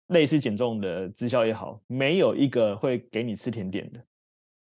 [0.07, 4.03] 类似减重的直销也好，没有一个会给你吃甜点的，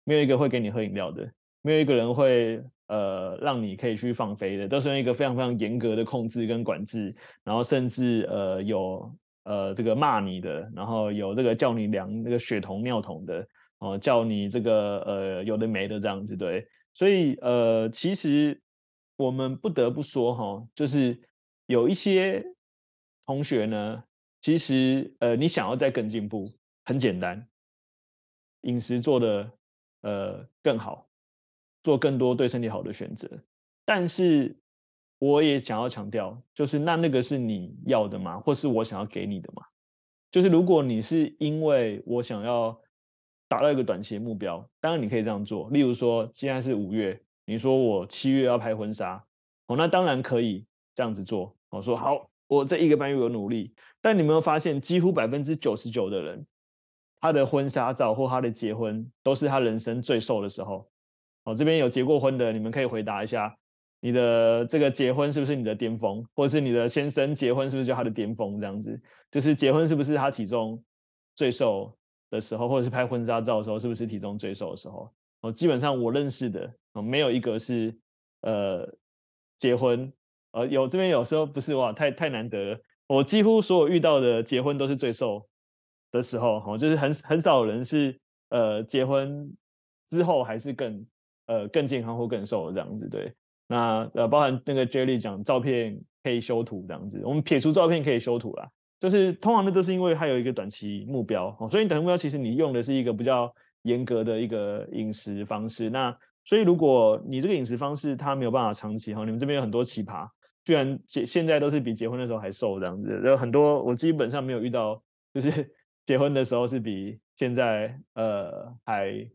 [0.05, 1.33] 没有一个会给你喝饮料的，
[1.63, 2.63] 没有一个人会。
[2.91, 13.41] 呃，让你可以去放飞的，都是用一个非常非常严格的控制跟管制，然后甚至呃有呃这个骂你的，然后有这个叫你量那个血酮尿酮的，
[13.79, 18.61] 哦、呃，叫你这个呃有的没的这样子，对，所以呃其实
[19.17, 21.17] 我们不得不说哈，就是
[21.67, 22.45] 有一些
[23.25, 24.03] 同学呢，
[24.41, 26.53] 其实呃你想要再更进步，
[26.85, 27.47] 很简单，
[28.63, 29.49] 饮食做得
[30.03, 31.07] 呃更好。
[31.83, 33.29] 做更多对身体好的选择，
[33.85, 34.57] 但是
[35.19, 38.39] 我也想要强调，就是那那个是你要的吗？
[38.41, 39.63] 或是我想要给你的吗？
[40.31, 42.79] 就是如果你是因为我想要
[43.49, 45.69] 达到一个短期的目标，当然你可以这样做。
[45.71, 49.25] 例如说，现在是五月，你说我七月要拍婚纱，
[49.67, 51.57] 哦，那当然可以这样子做。
[51.71, 56.47] 我说好，我这一个半月有努力，但你没有发现，几乎百分之九十九的人，
[57.21, 60.90] 他的婚纱照或他的结婚，都是他人生最瘦的时候。
[61.45, 63.57] 哦，这边有结过婚的，你们可以回答一下，
[64.01, 68.61] 你的这个结婚是不是你的巅峰，或者是你的先生结婚是不是就他的巅峰？
[68.61, 69.01] 这样子，
[69.31, 70.83] 就是结婚是不是他体重
[71.35, 71.97] 最瘦
[72.29, 75.11] 的时候，或者是拍婚纱照的时候，是不是体重最瘦的时候？
[75.41, 77.99] 哦，基本上我认识的哦，没有一个是
[78.43, 78.87] 呃
[79.57, 80.13] 结婚，
[80.53, 85.49] 呃有这边有时候不是哇，太太难得了，我几乎所有遇到的结婚都是最瘦
[86.13, 89.51] 的时候，哦，就是很很少人是呃结婚
[90.07, 91.07] 之后还是更。
[91.51, 93.33] 呃，更健康或更瘦这样子，对。
[93.67, 98.69] 那呃，包含那个 Jelly 讲照片可以修图这样子，我们撇除照片可以修图啦，
[99.01, 105.91] 就是通常呢都是因为它有一个短期目标哦，所以短期目标其实你用的是一个比较严格的一个饮食方式。
[105.91, 110.29] 那所以如果你这个饮食方式它没有办法长期哈，你们这边有很多奇葩，
[110.65, 115.03] 居然结现在都是比结婚的时候还瘦这样子，有很多我基本上没有遇到，
[115.35, 115.69] 就是
[116.07, 119.29] 结婚的时候是比现在呃还。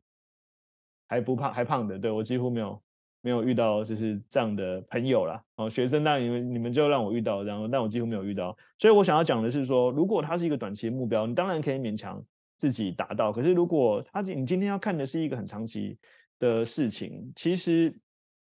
[1.16, 2.82] 还不胖还胖的，对，我几乎没有
[3.22, 5.42] 没有遇到就是这样的朋友啦。
[5.56, 8.56] 哦，学生当然你们你们就让我遇到这样，但我几乎没有遇到。
[8.78, 12.22] 所以我想要讲的是说，如果它是一个短期目标，你当然可以勉强
[12.58, 13.32] 自己达到。
[13.32, 15.98] 可是如果他你今天要看的是一个很长期
[16.38, 17.98] 的事情，其实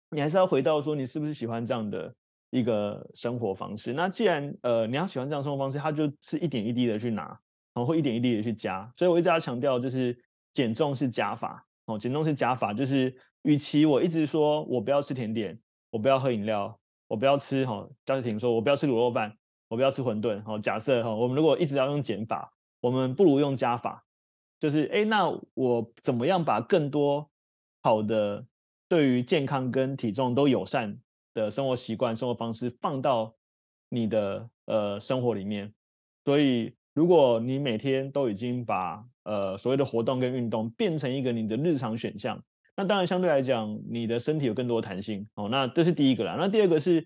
[0.10, 2.16] 你还是要回到说，你是不是喜欢这样的
[2.50, 3.92] 一个生活方式？
[3.92, 7.38] 那既然呃你要喜欢这样生活方式，它就是一点一滴的去拿，
[7.74, 8.90] 然后一点一滴的去加。
[8.96, 10.18] 所以我一直要强调，就是
[10.54, 11.66] 减重是加法。
[11.86, 19.36] 哦，减重是加法，就是与其我一直说我不要吃甜点，我不要喝饮料，我不要吃哈，张志婷说我不要吃卤肉饭，
[19.68, 20.42] 我不要吃馄饨。
[20.44, 24.06] 好，假设哈，我们如果一直要用减法，我们不如用加法，
[24.60, 27.30] 就是哎，那我怎么样把更多
[27.82, 28.46] 好的
[28.88, 30.98] 对于健康跟体重都友善
[31.34, 33.36] 的生活习惯、生活方式放到
[33.90, 35.74] 你的呃生活里面？
[36.24, 42.42] 所以如果你每天都已经把呃，所谓的活动跟运动变成一个你的日常选项，
[42.76, 45.48] 那当然相对来讲，你的身体有更多的弹性哦。
[45.50, 46.36] 那这是第一个啦。
[46.38, 47.06] 那第二个是，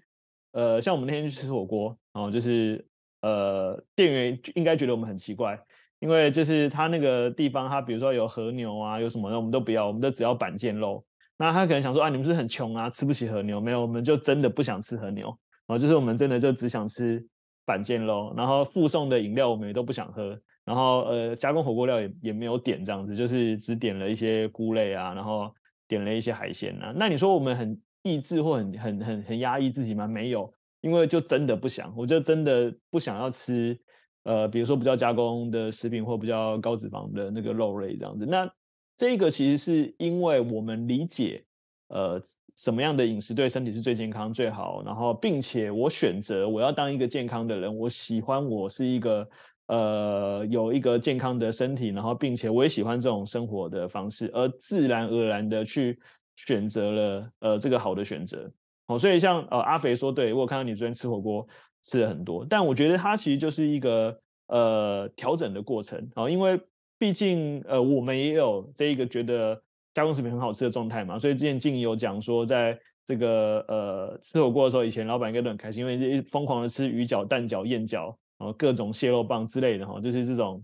[0.53, 2.85] 呃，像我们那天去吃火锅哦，就是
[3.21, 5.59] 呃，店员应该觉得我们很奇怪，
[5.99, 11.05] 因为就是他那个地方，他比如说有和牛啊，有什么的，我们都不要，我们都只要板腱肉。
[11.37, 13.61] 那他可能想说啊，你们是很穷啊，吃不起和牛？
[13.61, 17.23] 没有，我们就真的不想吃和牛哦，就是我们真的就只想吃
[17.65, 20.39] 板腱肉，然后附送的饮料我们也都不想喝。
[20.67, 25.49] 然后呃，加工火锅料也也没有点这样子，就是只点了一些菇类啊，然后
[25.87, 26.91] 点了一些海鲜啊。
[26.93, 30.05] 那你说我们很抑制或很很很很压抑自己吗？
[30.05, 30.51] 没有，
[30.81, 33.79] 因为就真的不想，我就真的不想要吃，
[34.23, 38.25] 呃，比如说比较加工的食品或比较高脂肪的那个肉类这样子。
[38.25, 38.51] 那
[38.97, 41.45] 这个其实是因为我们理解，
[41.87, 42.21] 呃，
[42.57, 49.25] 什么样的饮食对身体是最健康最好，然后并且我选择我要当一个健康的人，我喜欢我是一个。
[49.67, 55.99] 呃，有一个健康的身体，然后并且我也喜欢这种生活的方式，而自然而然的去
[56.35, 58.49] 选择了呃这个好的选择。
[58.87, 61.45] 哦，所以像呃阿肥说，对，我有看到你昨天吃火锅
[61.83, 66.57] 吃了很多，但我觉得它其实就是一个呃调整的过程啊，因为
[66.97, 69.61] 毕竟呃我们也有这一个觉得
[69.93, 78.15] 加工食品很好吃的状态嘛，所以之前静怡有讲说，在这个呃吃火锅的时候，以前老板应该都很开心，因为疯狂的吃鱼饺、蛋饺、燕饺。
[78.37, 80.63] 哦，各种蟹肉棒之类的哈，就是这种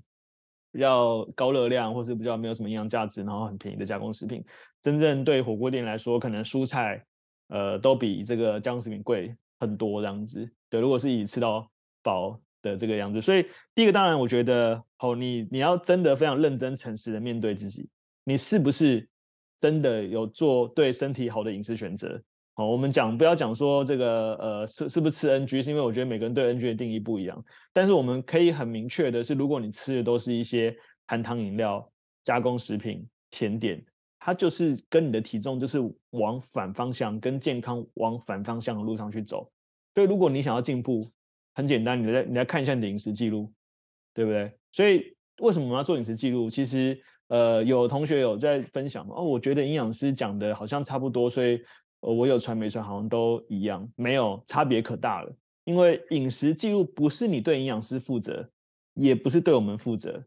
[0.72, 4.44] 比较高热量或是比较没有什么营养价值，然后很便宜的加工食品。
[4.82, 7.04] 真正对火锅店来说，可能蔬菜
[7.48, 10.50] 呃都比这个加工食品贵很多这样子。
[10.70, 11.70] 对，如果是以吃到
[12.02, 17.90] 饱的这个样子，所以第一个当然我觉得，哦，你你要真的非常认真诚实的面对自己，
[18.24, 19.08] 你是不是
[19.60, 22.22] 真的有做对身体好的饮食选择？
[22.56, 27.44] 好，我们讲不要讲说这个呃是是不是吃 NG，是因为我觉得每个人对 NG 的定义不一样。
[27.74, 30.76] 但是我们可以很明确的是，如果你吃的都是一些
[31.08, 31.92] 含糖饮料、
[32.24, 33.84] 加工食品、甜点，
[34.20, 35.80] 它就是跟你的体重就是
[36.12, 39.52] 往反方向，跟健康往反方向的路上去走。
[39.96, 41.12] 所以如果你想要进步，
[41.56, 43.52] 很简单，你来你来看一下你的饮食记录，
[44.14, 44.52] 对不对？
[44.72, 46.48] 所以为什么我们要做饮食记录？
[46.52, 51.60] 其实呃有同学有在分享哦，我觉得营养师讲的好像差不多，所以。
[52.12, 55.34] 我有传没传，好像都一样，没有差别可大了。
[55.64, 58.50] 因为饮食记录不是你对营养师负责，
[58.96, 60.22] 也不是对我们负责。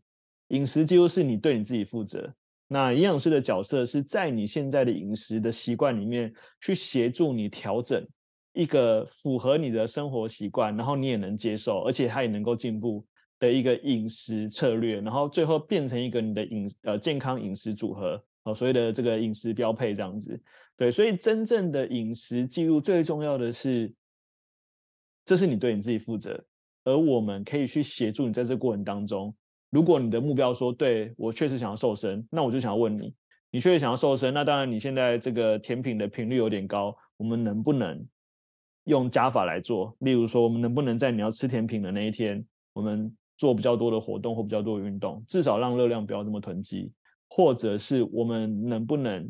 [0.48, 2.32] 饮食记录是你对你自己负责。
[2.68, 8.02] 那营养师的角色是在你现在的饮食的习惯里面去协助你调整
[8.54, 13.04] 一个符合你的生活习惯，然后你也能接受，而且它也能够进步
[13.38, 18.20] 的一个饮食策略，然后最后变成一个你的饮呃健康饮食组合。
[18.44, 20.40] 哦，所谓的这个饮食标配这样子，
[20.76, 23.92] 对，所以真正的饮食记录最重要的是，
[25.24, 26.38] 这是你对你自己负责，
[26.84, 29.34] 而我们可以去协助你在这过程当中。
[29.70, 33.14] 如果你的目标说，对，我确实想要瘦身，那我就想要问你，
[33.50, 38.06] 你确实想要瘦身，那当然你现在这个甜品的频率有点高，我们能不能
[38.84, 39.96] 用加法来做？
[40.00, 46.92] 例如说，我们能不能在你要吃甜品的那一天，我们做比较多的活动或比较多的运动，至少让热量不要这么囤积。
[47.28, 49.28] 或者是我们能不能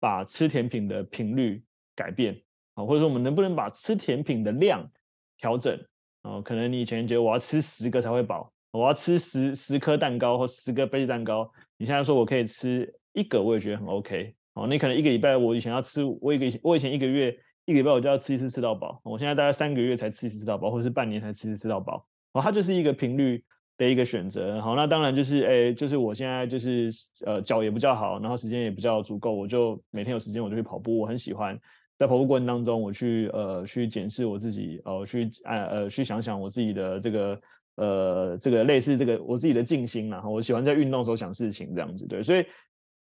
[0.00, 1.62] 把吃甜品的频率
[1.94, 2.40] 改变
[2.74, 2.84] 啊？
[2.84, 4.88] 或者说我们能不能把吃甜品的量
[5.36, 5.78] 调整
[6.22, 6.40] 啊？
[6.42, 14.34] 可能你以前觉得我要吃十个才会饱，我要吃十十颗蛋糕或十个杯子蛋糕，你现在说我可以吃一个，我也觉得很 OK。
[14.54, 22.06] 哦，你可能一个礼拜我以前要吃，我一个我以前一个月一个礼拜我就要吃一次吃到饱，我现在大概三个月才吃一次吃到饱，或者是半年才吃一次吃到饱。
[22.32, 23.44] 哦，它就是一个频率
[23.78, 26.90] 的一个选择，好，那当然就是，哎、就是我现在就是，
[27.24, 31.58] 呃，脚也比较好，然后时间也比较足够，我就每天有时间我就去跑步，我很喜欢。
[31.96, 37.40] 在跑步过程当中，我去，呃，去检视我自己，呃，去，呃，呃，去想想我自己的这个，
[37.74, 42.44] 呃，这个类似这个我自己的静心，然后我喜欢在运动的时候想事情这样子，对，所以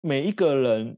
[0.01, 0.97] 每一个人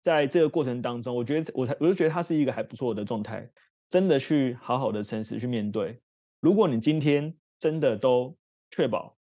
[0.00, 3.46] 在这个过程当中，我觉得我才我就觉得他是一个还不错的状态，
[3.90, 5.98] 真的去好好的诚实去面对，
[6.40, 8.34] 如果你今天真的都
[8.72, 9.14] 确保，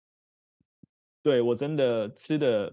[1.25, 2.73] 对，我真的吃的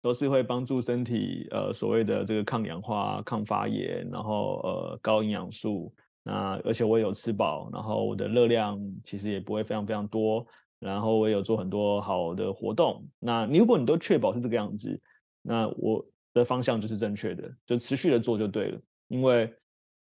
[0.00, 10.46] 都是会帮助身体，呃，所谓的这个抗氧化、抗发炎，然后呃高营养素，那而且我也有吃饱，然后我的热量其实也不会非常非常多，
[10.78, 13.04] 然后我也有做很多好的活动。
[13.18, 14.98] 那你如果你都确保是这个样子，
[15.42, 19.52] 那我的方向就是正确的，就持续的做就对了，因为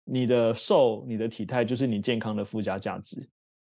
[0.04, 3.26] 你的瘦，你的体态就是你健康的附加价值。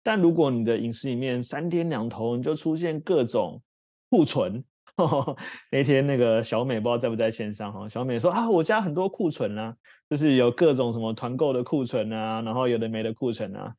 [0.07, 3.61] 但如果你的饮食里面三天两头你就出现各种
[4.09, 4.63] 库存，
[4.97, 5.37] 呵呵，
[5.73, 7.89] 那天那个小美不知道在不在线上哈？
[7.89, 9.75] 小美说啊，我家很多库存啊，
[10.09, 13.75] 就是有各种什么团购的库存啊，然后有的没的库存啊。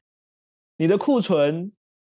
[0.75, 1.71] 你的库存，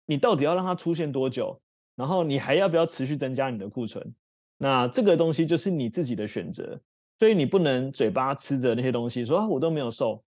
[0.08, 1.62] 你到底要让它出现多久？
[1.96, 4.16] 然后你还要不要持续增加你的库存？
[4.58, 6.82] 那这个东西就是你自己的选择，
[7.20, 10.24] 所以你不能嘴巴吃着那些东西说啊，我都没有瘦。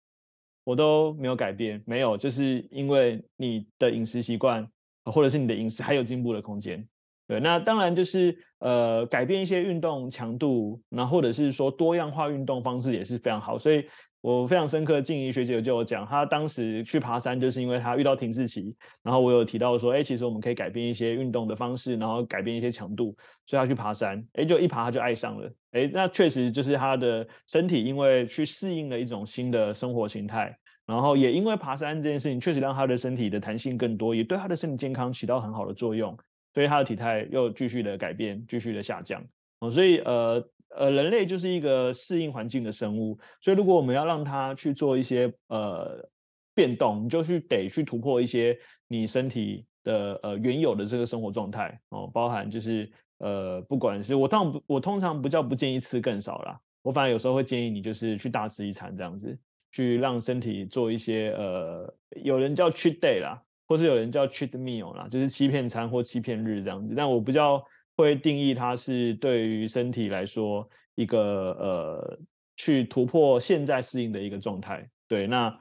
[0.64, 4.68] 我都没有改变，没有，就是因为你的饮食习惯，
[5.04, 6.86] 或者是你的饮食还有进步的空间。
[7.26, 13.56] 对，那当然就是呃改变一些运动强度，那或者是说多样化运动方式也是非常好。
[13.56, 13.86] 所以
[14.22, 23.16] 我非常深刻，静怡学姐有就有讲，她当时去爬山，就是因为她遇到停滞期，然后我有提到说，哎，其实我们可以改变一些运动的方式，然后改变一些强度，
[23.46, 30.54] 所以她去爬山，哎，就一爬她就爱上了，哎，那确实就是她的身体因为去适应了一种新的生活形态，
[30.84, 36.14] 然后也因为爬山这件事情，确实让她的身体的弹性更多，也对她的身体健康起到很好的作用，
[36.52, 39.24] 所以她的体态又继续的改变，继续的下降，
[39.60, 40.46] 哦，所以呃。
[40.76, 46.08] 呃，人类就是一个适应环境的生物，所以如果我们要让它去做一些呃
[46.54, 48.56] 变动，你就去得去突破一些
[48.86, 59.36] 你身体的呃原有的这个生活状态哦，包含就是呃，不管是我通我通常不叫不建议吃更少啦，我反而有时候会建议你就是去大吃一餐这样子，
[59.72, 67.60] 去让身体做一些呃，有人叫 cheat day 啦，或是有人叫 cheat meal 啦，就是欺骗餐或欺骗日这样子，但我不叫。
[68.00, 72.18] 会定义它是对于身体来说一个呃
[72.56, 74.88] 去突破现在适应的一个状态。
[75.06, 75.56] 对，那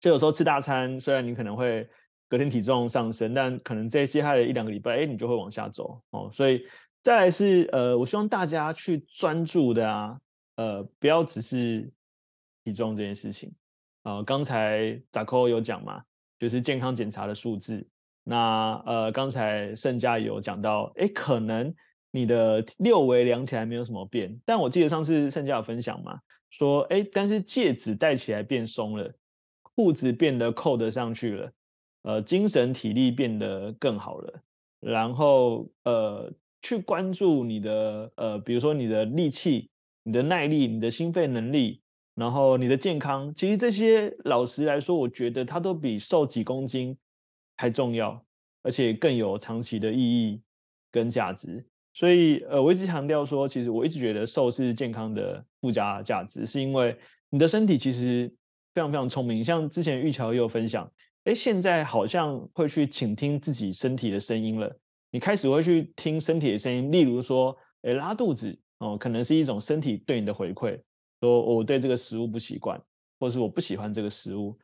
[0.00, 1.88] 就有时候吃大餐，虽然你可能会
[2.28, 6.30] 隔天体重上升，但可能这接下来一两个礼拜，哎，你就会往下走哦。
[6.32, 6.64] 所以
[7.02, 10.18] 再来是呃，我希望大家去专注的啊，
[10.56, 11.90] 呃，不要只是
[12.64, 13.52] 体重这件事情
[14.02, 14.22] 啊，呃。
[14.24, 16.02] 刚才扎克有讲嘛，
[16.38, 17.86] 就是健康检查的数字。
[18.30, 21.74] 那呃，刚才盛佳有讲到，哎，可能
[22.10, 26.20] 你的六围量起来没有什么变，但我记得上次盛佳有分享嘛，
[26.50, 29.10] 说，哎，但是戒指戴起来变松了，
[29.62, 31.52] 裤子变得扣得上去了，
[32.02, 34.42] 呃，精神体力变得更好了，
[34.80, 39.70] 然后呃，去关注你的呃，比如说你的力气、
[40.02, 41.80] 你的耐力、你的心肺能力，
[42.14, 46.94] 然后你的健康，其实这些老实来说，我觉得它都比瘦几公斤。
[47.58, 48.24] 还重要，
[48.62, 50.40] 而且更有长期的意义
[50.90, 51.62] 跟价值。
[51.92, 56.96] 所以，呃，我一直强调说，其实我一直觉得瘦是健康的附加价值，是因为
[57.28, 58.32] 你的身体其实
[58.72, 59.42] 非常非常聪明。
[59.42, 60.90] 像之前玉桥也有分享，
[61.24, 64.74] 哎，现在好像会去倾听自己身体的声音了。
[65.10, 70.80] 你开始会去听身体的声音，例如说，哎，拉肚子哦，可能是一种身体对你的回馈，
[71.20, 72.80] 说我对这个食物不习惯，
[73.18, 74.56] 或是我不喜欢这个食物。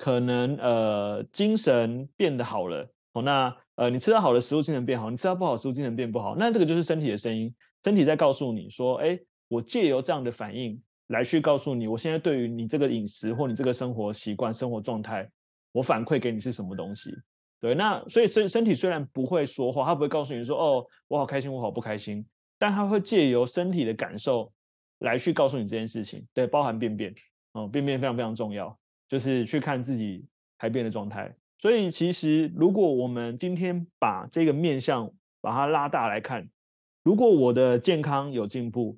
[0.00, 6.34] 可能呃精神变得好了哦，那呃你吃到好的食物，精神变好；你吃到不好的食物，精神变不好。
[6.36, 15.30] 那这个就是身体的声音，身体在告诉你说，哎，我借由这样的反应来去告诉你，我现在对于你这个饮食或你这个生活习惯、生活状态，
[15.70, 17.14] 我反馈给你是什么东西？
[17.60, 22.24] 对，那所以身身体虽然不会说话，它不会告诉你说，哦，我好开心，我好不开心，
[22.58, 24.50] 但它会借由身体的感受
[25.00, 26.26] 来去告诉你这件事情。
[26.32, 27.14] 对，包含便便
[27.52, 28.74] 哦，便便非常非常重要。
[29.10, 30.24] 就是去看自己
[30.56, 36.48] 排便的状态，所以其实如果我们今天把这个面向把它拉大来看，
[37.02, 38.96] 如果我的健康有进步，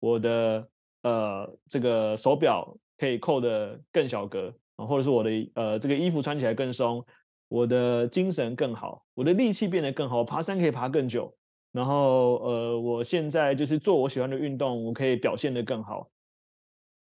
[0.00, 0.68] 我的
[1.02, 7.02] 呃这个手表可以扣得更小格，或者是我的呃这个衣服穿起来更松，
[7.48, 11.34] 我的精神更好，我的力气变得更好，爬山可以爬更久，
[11.72, 16.10] 然后呃我现在就是做我喜欢的运动，我可以表现得更好。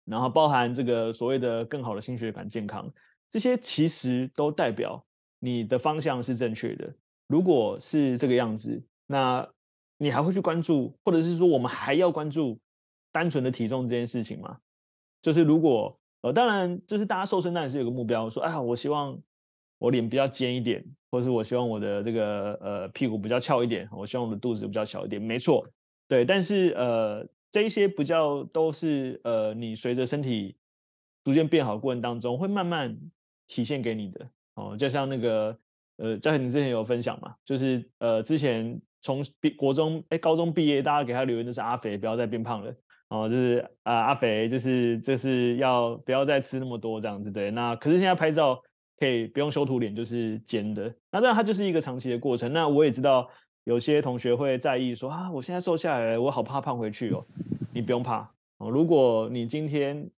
[0.08, 2.90] 然后包含这个所谓的更好的心血管健康，
[3.28, 5.04] 这些其实都代表
[5.38, 6.90] 你的方向是正确的。
[7.26, 9.46] 如果是这个样子，那
[9.98, 12.58] 你还会去关注，或者是说我们还要关注
[13.12, 14.56] 单纯的体重这件事情吗？
[15.20, 19.20] 就是如果呃，当然就是大家瘦身当然是有个目标，说哎呀，我希望
[19.78, 25.68] 我脸比较尖一点，或者是我希望我的这个呃屁股比较翘一点，我希望我的肚子比较小一点，没错，
[26.08, 27.28] 对，但是呃。
[27.50, 30.56] 这一些比较都是呃，你随着身体
[31.24, 32.94] 逐渐变好过程当中，会慢慢
[33.46, 34.76] 体现给你的哦。
[34.76, 35.58] 就像那个
[35.96, 42.74] 呃，嘉禾你之前有分享嘛，就是呃，之前从毕国中哎高中毕业，大家给他留言的是阿肥，不要再变胖了
[43.08, 47.50] 哦，就是啊阿肥，就是就是要不要再吃那么多这样子对。
[47.50, 48.60] 那可是现在拍照
[48.98, 52.52] 可以不用修图脸，就是尖的，那这样它就是一个长期的过程。
[52.52, 53.30] 那我也知道。
[53.68, 57.22] 有些同学会在意说啊，我现在瘦下来，我好怕胖回去哦。
[57.70, 58.70] 你不用怕哦。
[58.70, 60.10] 如果你今天，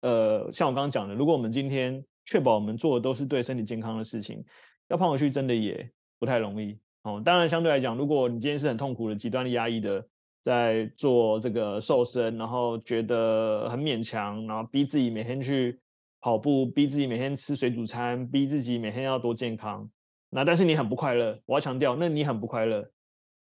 [0.00, 4.42] 呃，像我刚刚讲的，如果我们今天确保我们做的都是对身体健康的事情，
[4.88, 5.86] 要胖回去真的也
[6.18, 7.20] 不太容易哦。
[7.22, 10.02] 当然，相对来讲，如果你今天是很痛苦的、极端的压抑的，
[10.40, 15.78] 在做这个瘦身，然后觉得很勉强，然后逼自己每天去
[16.22, 19.86] 跑步，逼自己每天吃水煮餐，逼自己每天要多健康，
[20.30, 21.38] 那但是你很不快乐。
[21.44, 22.82] 我要强调，那你很不快乐。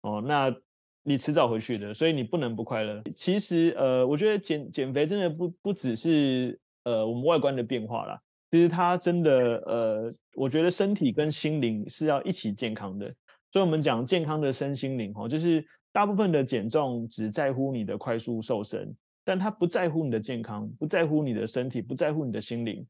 [0.03, 0.55] 哦，那
[1.03, 3.03] 你迟早回去的，所以你不能不快乐。
[3.14, 13.12] 其实，呃，我觉得减减肥真的不不只是呃我们外观的变化啦，其实它真的呃，我觉得身体跟心灵是要一起健康的。
[13.50, 18.94] 所以我们讲健康的身心灵哦，就是大部分的减重只在乎你的快速瘦身，
[19.24, 22.86] 但他不在乎你的健康，不在乎你的身体，不在乎你的心灵。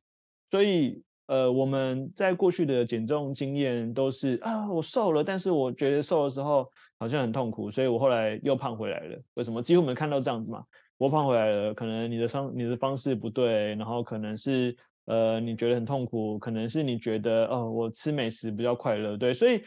[0.47, 1.03] 所以，
[1.33, 9.19] 呃，我们在过去的减重经验都是啊，我瘦了，但是我觉得瘦的时候好像很痛苦，所以我后来又胖回来了。
[9.33, 9.63] 为什么？
[9.63, 10.63] 几乎我们看到这样子嘛，
[10.99, 14.77] 我胖回来了，可能你的方你的方式不对，然后可能是
[15.07, 19.33] 呃你觉得很痛苦，可能是你觉得哦我吃美食比较快乐，对。
[19.33, 19.63] 所以，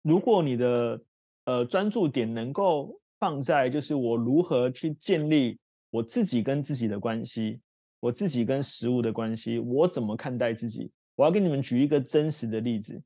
[0.00, 0.98] 如果你的
[1.44, 5.58] 呃专注点能够放在就是我如何去建立
[5.90, 7.60] 我自己跟自己的关系，
[8.04, 10.90] 我自己跟食物的关系，我怎么看待自己？
[11.16, 13.02] 我要给你们举一个真实的例子。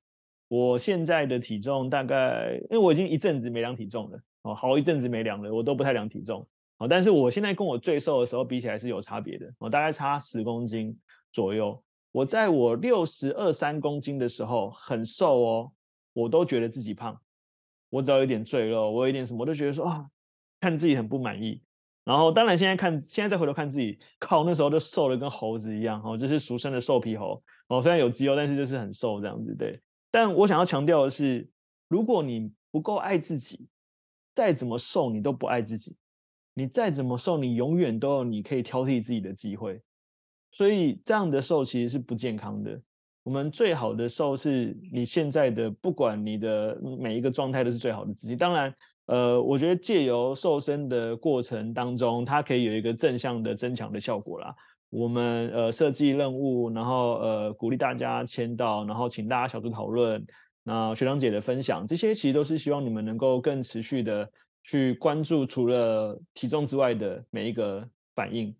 [0.48, 6.44] 我现在的体重大概，因为我已经一阵子没量体重了，哦，好一阵子没量了，我都不太量体重，
[6.78, 10.98] 哦，但是我现在跟我最瘦的时候比起来是有差别的，我大概差十公斤
[11.30, 11.80] 左右。
[12.10, 15.72] 我在我六十二三公斤的时候很瘦哦，
[16.12, 17.16] 我都觉得自己胖。
[17.88, 20.04] 我只要有点赘肉，我有一点什么，我都觉得说啊，
[20.58, 21.62] 看自己很不满意。
[22.08, 27.42] 然后当然现在看，现在再回头看自己，靠，那时候就瘦的跟猴子一样，哦，就是俗称的瘦皮猴。
[27.66, 29.78] 哦，虽然有肌肉，但是就是很瘦这样子，对。
[30.10, 31.46] 但我想要强调的是，
[31.86, 33.68] 如果你不够爱自己，
[34.34, 35.98] 再怎么瘦你都不爱自己，
[36.54, 39.78] 你再怎么瘦，你永远都有你可以挑剔自己的机会。
[40.50, 42.80] 所以这样的瘦其实是不健康的。
[43.22, 48.34] 我们最好的瘦是你现在的，不管你的每一个状态都是最好的自己。
[48.34, 48.74] 当然，
[49.08, 54.54] 呃，我觉得借由瘦身的过程当中，它可以有一个正向的增强的效果啦。
[54.90, 60.24] 我们呃设计任务，然后呃鼓励大家签到，然后请大家小组讨论，
[60.62, 64.30] 那学长姐的分享，这些其实都是希望你们能够更持续的
[64.62, 67.82] 去关注除了体重之外的每一个
[68.14, 68.54] 反应，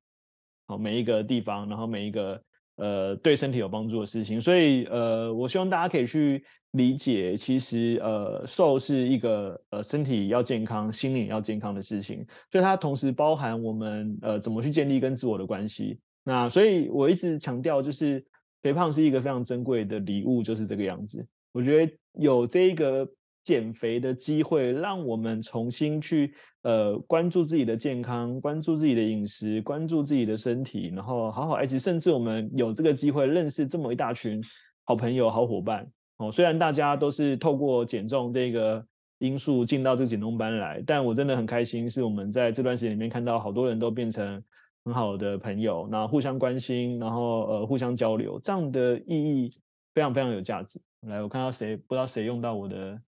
[0.67, 2.43] 好，每一个地方，然后每一个。
[2.81, 15.99] 呃，对身体有帮助的事情，所以呃，我希望大家可以去理解，其实呃，瘦是一个呃身体要健康、心灵要健康的事情，所以它同时包含我们呃怎么去建立跟自我的关系。
[16.25, 18.25] 那所以我一直强调，就是
[18.62, 21.27] 肥胖是一个非常珍贵的礼物，就是这个样子。
[21.53, 23.09] 我觉得有这一个。
[23.45, 31.79] 减肥的机会，让我们重新去呃关注自己的健康，关注自己的饮食，关注自己的身体，然后好好爱惜。
[31.79, 34.39] 甚至我们有这个机会认识这么一大群
[34.85, 35.89] 好朋友、好伙伴
[36.19, 36.31] 哦。
[36.31, 38.87] 虽然大家都是透过减重这个
[39.19, 44.43] 因素进到这个减重班来，但我真的很开心，是我们在这段时间里面看到好多人都变成
[44.85, 49.51] 很好的朋友，那互相关心，然后呃互相交流，这样的意义
[49.95, 50.81] 非常非常有价值。
[51.01, 53.01] 来，我看到谁不知道谁用到我的。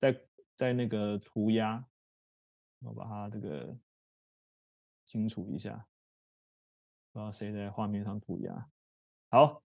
[0.00, 0.16] 在
[0.54, 1.84] 在那个涂鸦，
[2.84, 3.76] 我把它这个
[5.04, 5.72] 清除一下，
[7.12, 8.66] 不知道谁在画面上涂鸦。
[9.28, 9.60] 好，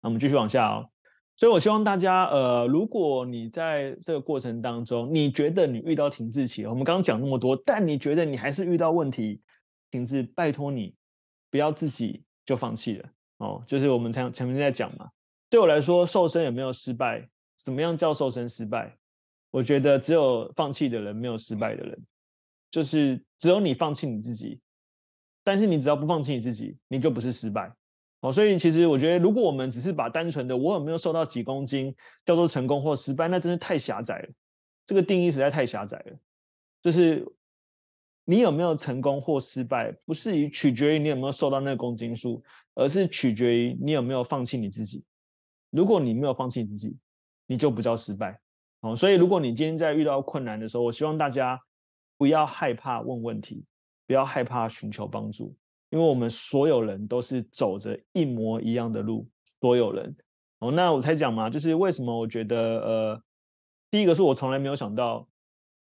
[0.00, 0.90] 那我们继续往下哦。
[1.36, 9.40] 所以我希望大家，呃，如果你在这个过程当中，你觉得你遇到停滞期，我们刚刚讲那么多，但你觉得你还是遇到问题，
[9.90, 10.94] 停滞，拜托你
[11.50, 13.08] 不要自己就放弃了
[13.38, 13.62] 哦。
[13.66, 15.08] 就是我们前前面在讲嘛，
[15.50, 17.28] 对我来说，瘦身有没有失败？
[17.58, 18.96] 什么样叫瘦身失败？
[19.50, 22.06] 我觉得只有放弃的人，没有失败的人，
[22.70, 24.60] 就是只有你放弃你自己，
[25.42, 27.72] 但是你只要不放弃你自己，你就不是失败。
[28.22, 31.94] 哦，所以其实我觉得，如果我们只是把单纯的我有没有瘦到几公斤
[32.24, 34.28] 叫做成功或失败，那真是太狭窄了。
[34.86, 36.16] 这个定义实在太狭窄了。
[36.80, 37.26] 就是
[38.24, 42.42] 你有没有成功或失败，不是取决于你有没有瘦到那公斤数，
[42.74, 45.04] 而是取决于你有没有放弃你自己。
[45.70, 46.96] 如果你没有放弃自己，
[47.46, 48.38] 你就不叫失败。
[48.82, 51.60] 哦，所以如果你今天在遇到困难的时候，我希望大家
[52.16, 53.64] 不要害怕问问题，
[54.06, 55.54] 不要害怕寻求帮助，
[55.92, 59.28] 因为我们所有人都是走着一模一样的路，
[59.60, 60.16] 所有人。
[60.58, 63.22] 哦，那我才讲嘛，就是为什么我觉得，呃，
[63.90, 65.28] 第一个是我从来没有想到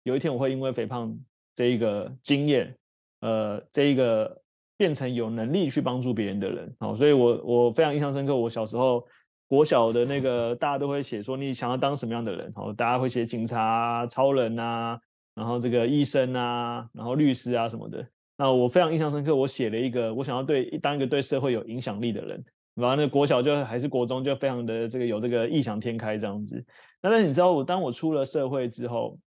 [0.05, 1.19] 有一天我会因为肥胖
[1.55, 2.77] 这一个经验，
[3.21, 4.41] 呃，这一个
[4.77, 6.77] 变成有能力去帮助别人的人。
[6.79, 9.05] 哦，所以我我非常印象深刻，我小时候。
[9.49, 15.01] 国小的那个，大家都会写说你想要当什么样的人，哦，大家会写警察啊、超人啊，
[15.37, 18.05] 然后这个医生啊，然后律师啊什么的。
[18.37, 22.45] 那我非常印象深刻，我写了一个，我想要对当一个对社会有影响力的人。
[22.75, 26.63] 然后那国小就还是国中就非常的这个有这个异想天开这样子。
[27.01, 29.19] 那但是你知道我当我出了社会之后，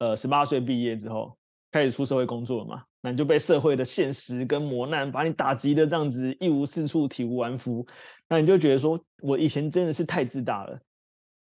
[0.00, 1.34] 呃，十八岁毕业之后
[1.70, 7.86] 开始出社会工作了嘛，那你就被社会的现实跟磨难把你打击的这样子一无是处、体无完肤。
[8.28, 10.78] 那你就觉得说，我以前真的是太自大了，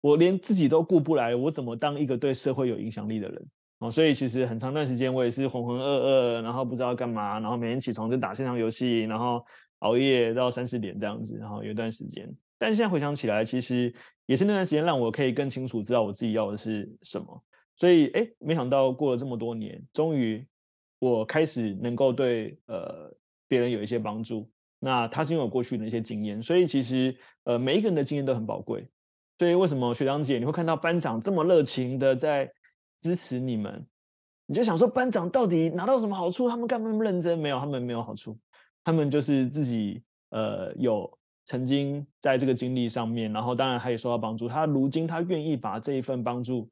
[0.02, 3.48] 我连自己都顾不来，我怎么当一个对社会有影响力的人？
[3.80, 9.44] 哦，所以其实很长段时间我也是浑浑噩噩，然后不知道干嘛，然后每天起床就打线上游戏，然后
[9.80, 12.30] 熬夜到三四点这样子，然后有一段时间。
[12.58, 13.94] 但现在回想起来，其实
[14.26, 17.44] 也是那段时间让我可以更清楚知道我自己要的是什么。
[17.78, 20.46] 所以，哎，没想到过了这么多年，终于
[21.00, 23.10] 我开始能够对呃
[23.48, 24.50] 别人有一些帮助。
[24.82, 27.16] 那他是因为我过去的一些经验，所以其实
[27.46, 28.86] 呃每一个人的经验都很宝贵。
[29.38, 32.52] 所以为什么学长姐你会看到班长这么热情的在
[33.00, 33.86] 支持你们？
[34.46, 36.50] 你就想说班长到底拿到什么好处？
[36.50, 37.38] 他们干嘛那么认真？
[37.38, 38.38] 没有，他们没有好处，
[38.84, 41.10] 他们就是自己呃有
[41.46, 44.48] 曾经在这个经历上面，然后当然他也受到帮助。
[44.48, 46.70] 他如今他愿意把这一份帮助，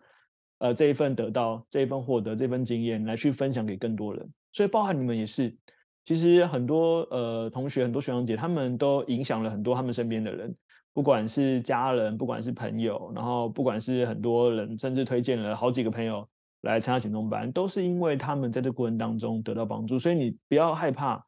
[0.59, 4.27] 呃这一份得到，这一份获得，这份经验来去分享给更多人。
[4.51, 5.55] 所以包含你们也是。
[6.03, 10.55] 其实很多呃同学，很多学长姐，他们都影响了很多他们身边的人，
[10.97, 16.27] 不管是家人，不管是朋友，然后不管是很多人，甚至推荐了好几个朋友
[16.61, 19.99] 来参加减重班，都是因为他们在这过程当中得到帮助。
[19.99, 21.23] 所以你不要害怕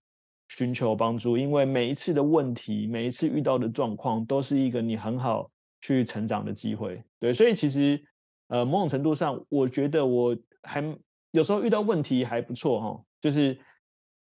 [0.48, 5.48] 寻求帮助，因为每一次的问题，每一次遇到的状况，都是一个你很好
[5.82, 7.04] 去成长的机会。
[7.20, 8.04] 对，所以其实
[8.48, 10.84] 呃某种程度上，我觉得我还
[11.30, 13.56] 有时候遇到问题还不错哈，就是。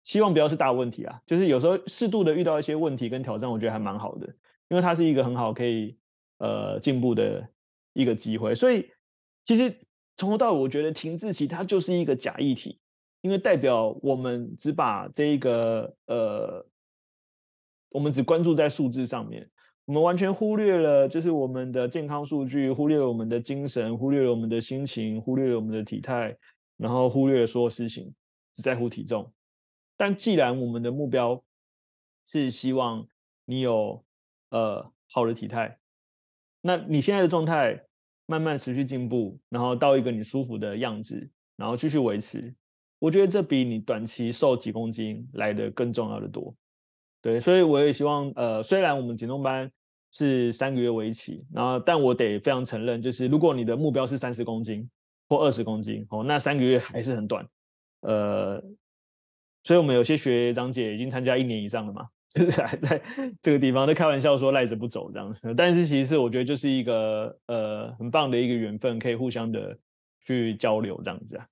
[0.05, 4.29] 希望不要是大问题啊，就是有时候适度的遇到一些问题跟挑战，我觉得还蛮好的，
[4.69, 5.97] 因为它是一个很好可以
[6.39, 7.49] 呃进步的
[7.93, 8.55] 一个机会。
[8.55, 8.91] 所以
[9.45, 9.75] 其实
[10.17, 12.79] 从头到尾，我觉得停滞期它就是一个假议题，
[13.21, 16.67] 因为代表我们只把这一个呃，
[17.91, 19.49] 我们只关注在数字上面，
[19.85, 26.37] 我们完全忽略了就是我们的健康数据，忽略了我们的精神，忽略了我们的心情，忽略了我们的体态，
[26.77, 28.15] 然后忽略了所有事情，
[28.55, 29.33] 只在乎体重。
[29.97, 31.41] 但既然我们的目标
[32.27, 33.07] 是希望
[33.45, 34.05] 你有
[34.55, 35.77] 呃好的体态，
[36.61, 37.85] 那你现在的状态
[38.27, 42.55] 慢慢持续进步，然后到一个你舒服的样子，然后继续维持，
[43.01, 46.55] 我觉得这比你短期瘦几公斤来得更重要的多。
[47.21, 49.69] 对，所以我也希望呃，虽然我们减重班
[50.13, 54.89] 是三个月为期，然后但我得非常承认，就是如果你的目标是三十公斤
[55.29, 57.45] 或二十公斤哦，那三个月还是很短，
[58.03, 58.63] 呃。
[59.67, 63.01] 所以，我们有些学长姐已经参加一年以上了嘛，就是还在
[63.41, 65.37] 这个地方在开玩笑说赖着不走这样。
[65.57, 69.79] 但是，其实我觉得就是一个呃很棒的一个缘分，可以互相的
[70.21, 71.47] 去交流这样子啊。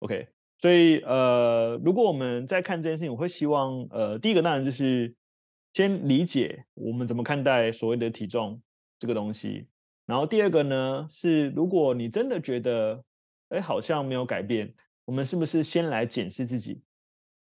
[0.00, 0.28] OK，
[0.58, 5.14] 所以呃，如果我们在看这件事情，我会希望呃，第一个当然就是
[5.72, 8.60] 先理解我们怎么看待所谓的体重
[8.98, 9.66] 这个东西。
[10.04, 13.02] 然后第二个呢是，如果你真的觉得
[13.48, 14.72] 哎好像没有改变，
[15.06, 16.82] 我们是不是先来检视自己？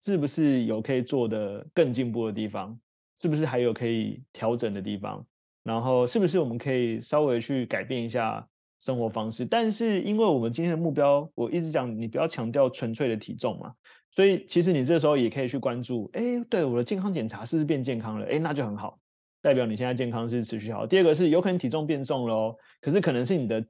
[0.08, 2.74] 是不是有可以做的更进步的地方？
[3.14, 5.22] 是不是还有可以调整的地方？
[5.62, 8.48] 然后是不是我们可以稍微去改变一下
[8.80, 9.44] 生活方式？
[9.44, 13.70] 但是因为我们今天的目标，我一直讲你不要强调纯粹的体重嘛，
[14.10, 18.26] 所以其实你这时候也可以去关注，哎，对，我的健康检查是不是变健康了？
[18.26, 18.98] 哎，那就很好，
[19.42, 20.86] 代表你现在健康是持续好。
[20.86, 23.62] 第二个是有可能体重变重了哦，可是可能是你的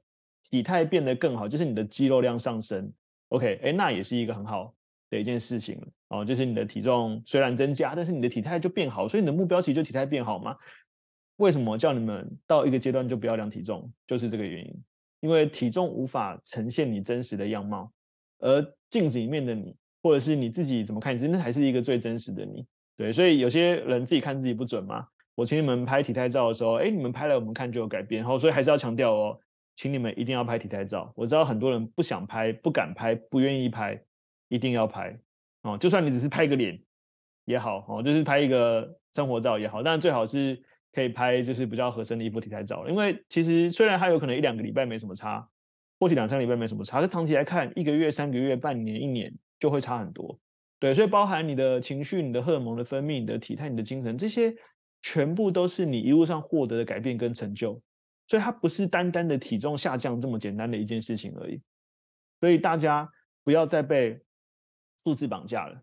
[0.49, 2.89] 体态变得更好，就是你的肌肉量上升。
[3.29, 4.73] OK，哎，那也是一个很好
[5.09, 5.79] 的一件事情。
[6.09, 10.55] 哦，就是你的体重虽然增加，但是你的体态就变好，所以你的目标其实就体态变好嘛。
[11.37, 13.91] 为什么叫你们到一个阶段就不要量体重？
[14.05, 14.83] 就是这个原因，
[15.21, 17.91] 因为体重无法呈现你真实的样貌，
[18.39, 22.65] 而镜子里面的你，或者是你自己怎么看你，真的还是一个最真实的你。
[22.97, 25.07] 对，所以有些人自己看自己不准嘛。
[25.35, 28.21] 我请你们拍体态照的时候，哎，你们拍了我们看就有改变。
[28.21, 29.39] 然后所以还是要强调哦，
[29.75, 31.09] 请你们一定要拍体态照。
[31.15, 33.97] 我知道很多人不想拍、不敢拍、不愿意拍，
[34.49, 35.17] 一定要拍。
[35.61, 36.79] 哦，就算你只是拍个脸
[37.45, 40.61] 也好，哦，就是拍一个生活照也好，但最好是
[40.93, 45.49] 可以拍就是比较合身的衣服体态照，因为其实虽然它有可能一两个礼拜没什么差，
[45.99, 50.39] 或许两三个礼拜没什么差，可长期来看，一个月、三个月、半年、一年就会差很多。
[50.79, 54.55] 对，所以包含你的情绪、你的荷尔蒙的分泌、你的体态、你的精神，这些
[55.01, 57.81] 全部都是你一路上获得的改变跟成就，
[58.27, 61.61] 所以它不是单单的体重下降这么简单的一件事情而已。
[62.39, 63.09] 所以大家
[63.43, 64.17] 不要再被。
[65.09, 65.81] 数字绑架了，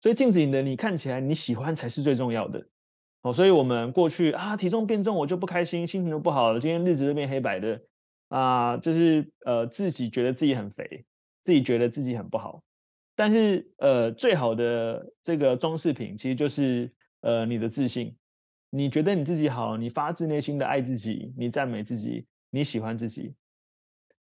[0.00, 2.66] 所以镜子里的你看起来你喜欢才是最重要的
[3.20, 3.30] 哦。
[3.30, 7.78] 所以我们过去啊，体重变重我就不开心，心情都不好了，今天日子都变黑白的
[8.28, 11.04] 啊，就是呃自己觉得自己很肥，
[11.42, 12.64] 自己觉得自己很不好。
[13.14, 16.90] 但是呃，最好的这个装饰品其实就是
[17.20, 18.16] 呃你的自信，
[18.70, 23.34] 你觉得你自己好，你发自内心的爱自己，你赞美自己，你喜欢自己，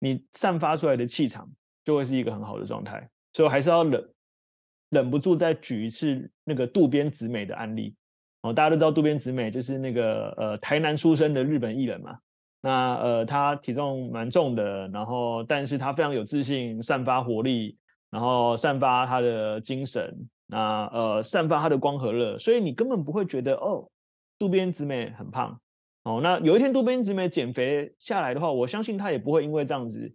[0.01, 1.49] 你散发出来的气场。
[1.85, 4.09] 就会是一个很好的状态，所以我还是要忍
[4.91, 7.95] 忍不住再举一次那个渡边直美的案例
[8.43, 8.53] 哦。
[8.53, 12.18] 大家都知道渡边直美就是那个呃台南出生的日本艺人嘛，
[12.61, 17.76] 那呃他体重蛮重的，然后但是他非常有自信，散发活力，
[18.11, 20.14] 然后散发他的精神，
[20.47, 23.89] 那呃散发他的光和热，所以你根本不会觉得哦
[24.39, 25.59] 渡边直美很胖
[26.05, 26.20] 哦。
[26.22, 30.14] 那有一天渡边直美减肥下来的话，我相信他也不会因为这样子。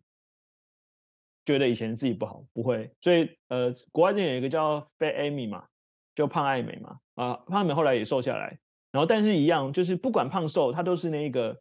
[1.47, 2.91] 觉得以前自己不好，不会。
[2.99, 5.65] 所以呃，国外这边有一个叫 Fat Amy 嘛，
[6.13, 8.59] 就胖爱美嘛，啊，胖爱美后来也瘦下来，
[8.91, 11.57] 然后但是一样，就是不管胖瘦，她都是那一个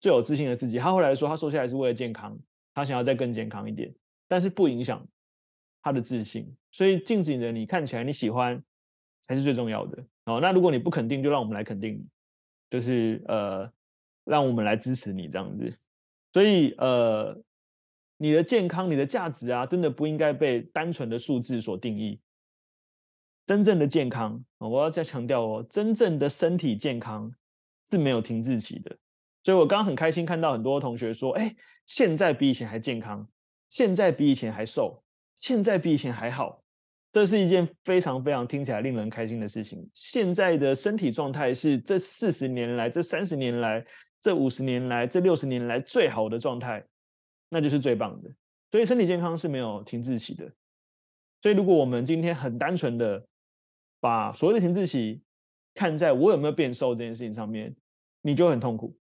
[0.00, 0.76] 最有自信的自己。
[0.76, 2.36] 她后来说，她瘦下来是为了健康，
[2.74, 3.94] 她想要再更健康一点，
[4.26, 5.06] 但是不影响
[5.84, 6.52] 她的自信。
[6.72, 8.60] 所以镜子里的你看起来你喜欢
[9.20, 10.04] 才是最重要的。
[10.24, 12.04] 哦，那如果你不肯定，就让我们来肯定你，
[12.68, 13.70] 就是呃，
[14.24, 15.72] 让我们来支持你这样子。
[16.32, 17.40] 所以呃。
[18.22, 22.20] 你的健康、你的价值啊，真的不应该被单纯的数字所定义。
[23.44, 27.34] 真正的健康，我要再强调哦，真正的身体健康
[27.90, 28.96] 是没有停滞期的。
[29.42, 31.52] 所以我刚刚很开心看到很多同学说：“哎，
[31.84, 33.28] 现在比以前还健康，
[33.68, 35.02] 现在比以前还瘦，
[35.34, 36.62] 现在比以前还好。”
[37.10, 39.84] 这是一件非常非常听起来令人开心的事情。
[39.92, 43.84] 现在的身体状态是这四十年来、这三十年来、
[44.20, 46.86] 这五十年来、这六十年来最好的状态。
[47.54, 48.30] 那就是最棒的，
[48.70, 50.50] 所以身体健康是没有停滞期的。
[51.42, 53.22] 所以如果我们今天很单纯的
[54.00, 55.22] 把所谓的停滞期
[55.74, 57.76] 看在我有没有变瘦这件事情上面，
[58.22, 58.96] 你就很痛苦。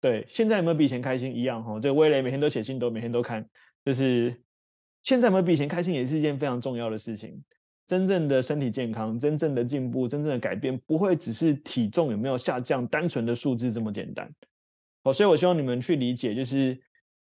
[0.00, 1.62] 对，现在有没有比以前开心一样？
[1.62, 3.48] 哈，这个威廉每天都写信，都每天都看，
[3.84, 4.36] 就是
[5.02, 7.40] 现在有没有比以前开心，也是一件非常重要的事情。
[7.86, 14.28] 真正的身体健康，真正的进步，真正的改变，不会只是体重有没有下降，单纯的数字这么简单。
[15.04, 16.76] 好，所以我希望你们去理解，就是。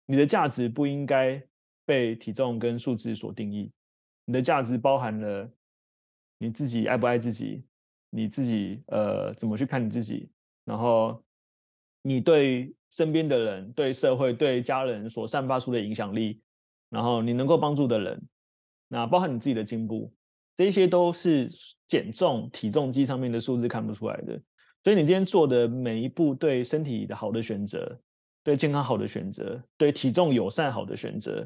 [0.10, 1.42] 你的价值不应该
[1.86, 3.70] 被体重跟数字所定义，
[4.26, 5.52] 你的价值包含了
[6.38, 7.64] 你自己爱不爱自己，
[8.10, 10.30] 你自己呃怎么去看你自己，
[10.64, 11.22] 然后
[12.02, 16.42] 你对身边的人、对社会、对家人所散发出的影响力，
[16.90, 18.22] 然后你能够帮助的人，
[18.88, 20.14] 那包含你自己的进步，
[20.56, 21.50] 这些都是
[21.86, 24.42] 减重体重机上面的数字看不出来的，
[24.86, 28.00] 所以你今天做的每一步对身体的好的选择。
[28.48, 31.46] 对健康好的选择，对体重友善好的选择，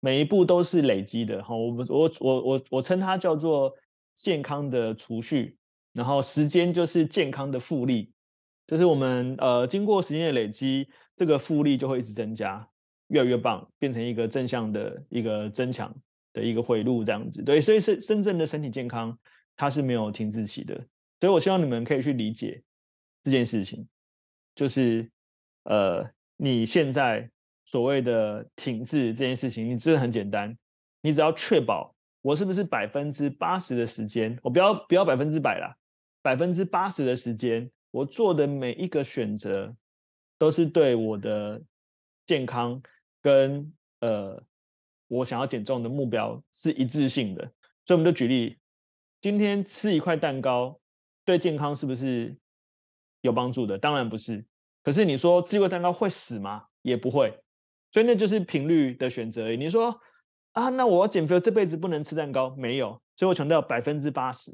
[0.00, 1.42] 每一步都是累积的。
[1.42, 3.74] 哈，我我我我我称它叫做
[4.14, 5.56] 健康的储蓄，
[5.94, 8.12] 然后时间就是健康的复利，
[8.66, 10.86] 就是我们呃经过时间的累积，
[11.16, 12.68] 这个复利就会一直增加，
[13.06, 15.90] 越来越棒，变成一个正向的一个增强
[16.34, 17.42] 的一个回路这样子。
[17.42, 19.18] 对，所以是真正的身体健康，
[19.56, 20.74] 它是没有停滞期的。
[21.18, 22.62] 所以我希望你们可以去理解
[23.22, 23.88] 这件事情，
[24.54, 25.10] 就是
[25.64, 26.06] 呃。
[26.44, 27.30] 你现在
[27.64, 30.52] 所谓的停滞这件事情，你真的很简单，
[31.00, 35.72] 你只要确保我是不是百分之八十的时间，我不要不要百分之百啦，
[36.20, 39.72] 百分之八十的时间，我做的每一个选择
[40.36, 41.62] 都是对我的
[42.26, 42.82] 健康
[43.20, 44.42] 跟呃
[45.06, 47.44] 我想要减重的目标是一致性的。
[47.86, 48.58] 所以我们就举例，
[49.20, 50.76] 今天吃一块蛋糕
[51.24, 52.36] 对健康是不是
[53.20, 53.78] 有帮助的？
[53.78, 54.44] 当然不是。
[54.82, 56.64] 可是你说吃一个蛋糕会死吗？
[56.82, 57.32] 也不会，
[57.92, 59.56] 所以那就是频率的选择而已。
[59.56, 59.96] 你说
[60.52, 62.52] 啊，那我要减肥，这辈子不能吃蛋糕？
[62.58, 64.52] 没有，所以我强调百分之八十，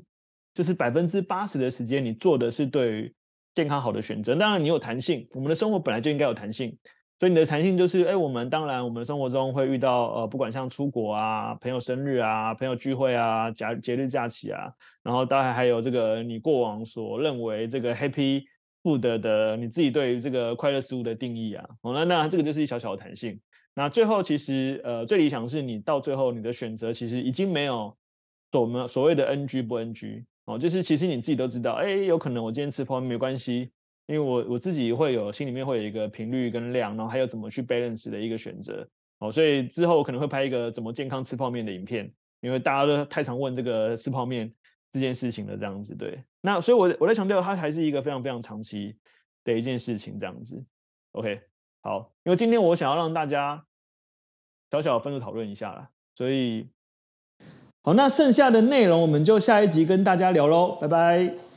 [0.53, 3.15] 就是百分之八十的时间你做的是对于
[3.55, 4.35] 健康好的选择。
[4.35, 6.77] 当然你有弹性，我们的生活本来就应该有弹性，
[7.19, 14.71] 所以你的弹性就是，哎，我们当然我们生活中会遇到呃，不管像出国啊、朋友生日啊、朋友聚会啊、假节日假期啊，
[15.03, 18.45] 然后当然还有这个你过往所认为这个 happy。
[18.89, 23.39] 负责的你自己对于这个快乐食物的定义啊，哦，那那这个就是一小小的弹性。
[23.75, 27.95] 那最后其实呃最理想是你到最后你的选择其实已经没有
[28.51, 33.71] 所们所谓的 NG 不 NG 哦，就是其实你自己都知道，哎，有可能我今天吃泡面没关系，
[34.07, 42.11] 因为我我自己会有心里面会有一个频率跟量，然后还有怎么去 balance 的一个选择哦，所以之后可能会拍一个怎么健康吃泡面的影片，
[42.41, 44.51] 因为大家都太常问这个吃泡面。
[44.91, 48.97] 这件事情的这样子，对，那所以我，我在强调，它还是一个非常非常长期
[49.45, 50.65] 的一件事情，这样子
[51.13, 51.41] ，OK，
[51.83, 53.65] 好，因为今天我想要让大家
[54.71, 56.69] 小小分组讨论一下啦，所以，
[57.83, 61.48] 好，那剩下的内容我们就下一集跟大家聊喽，拜拜。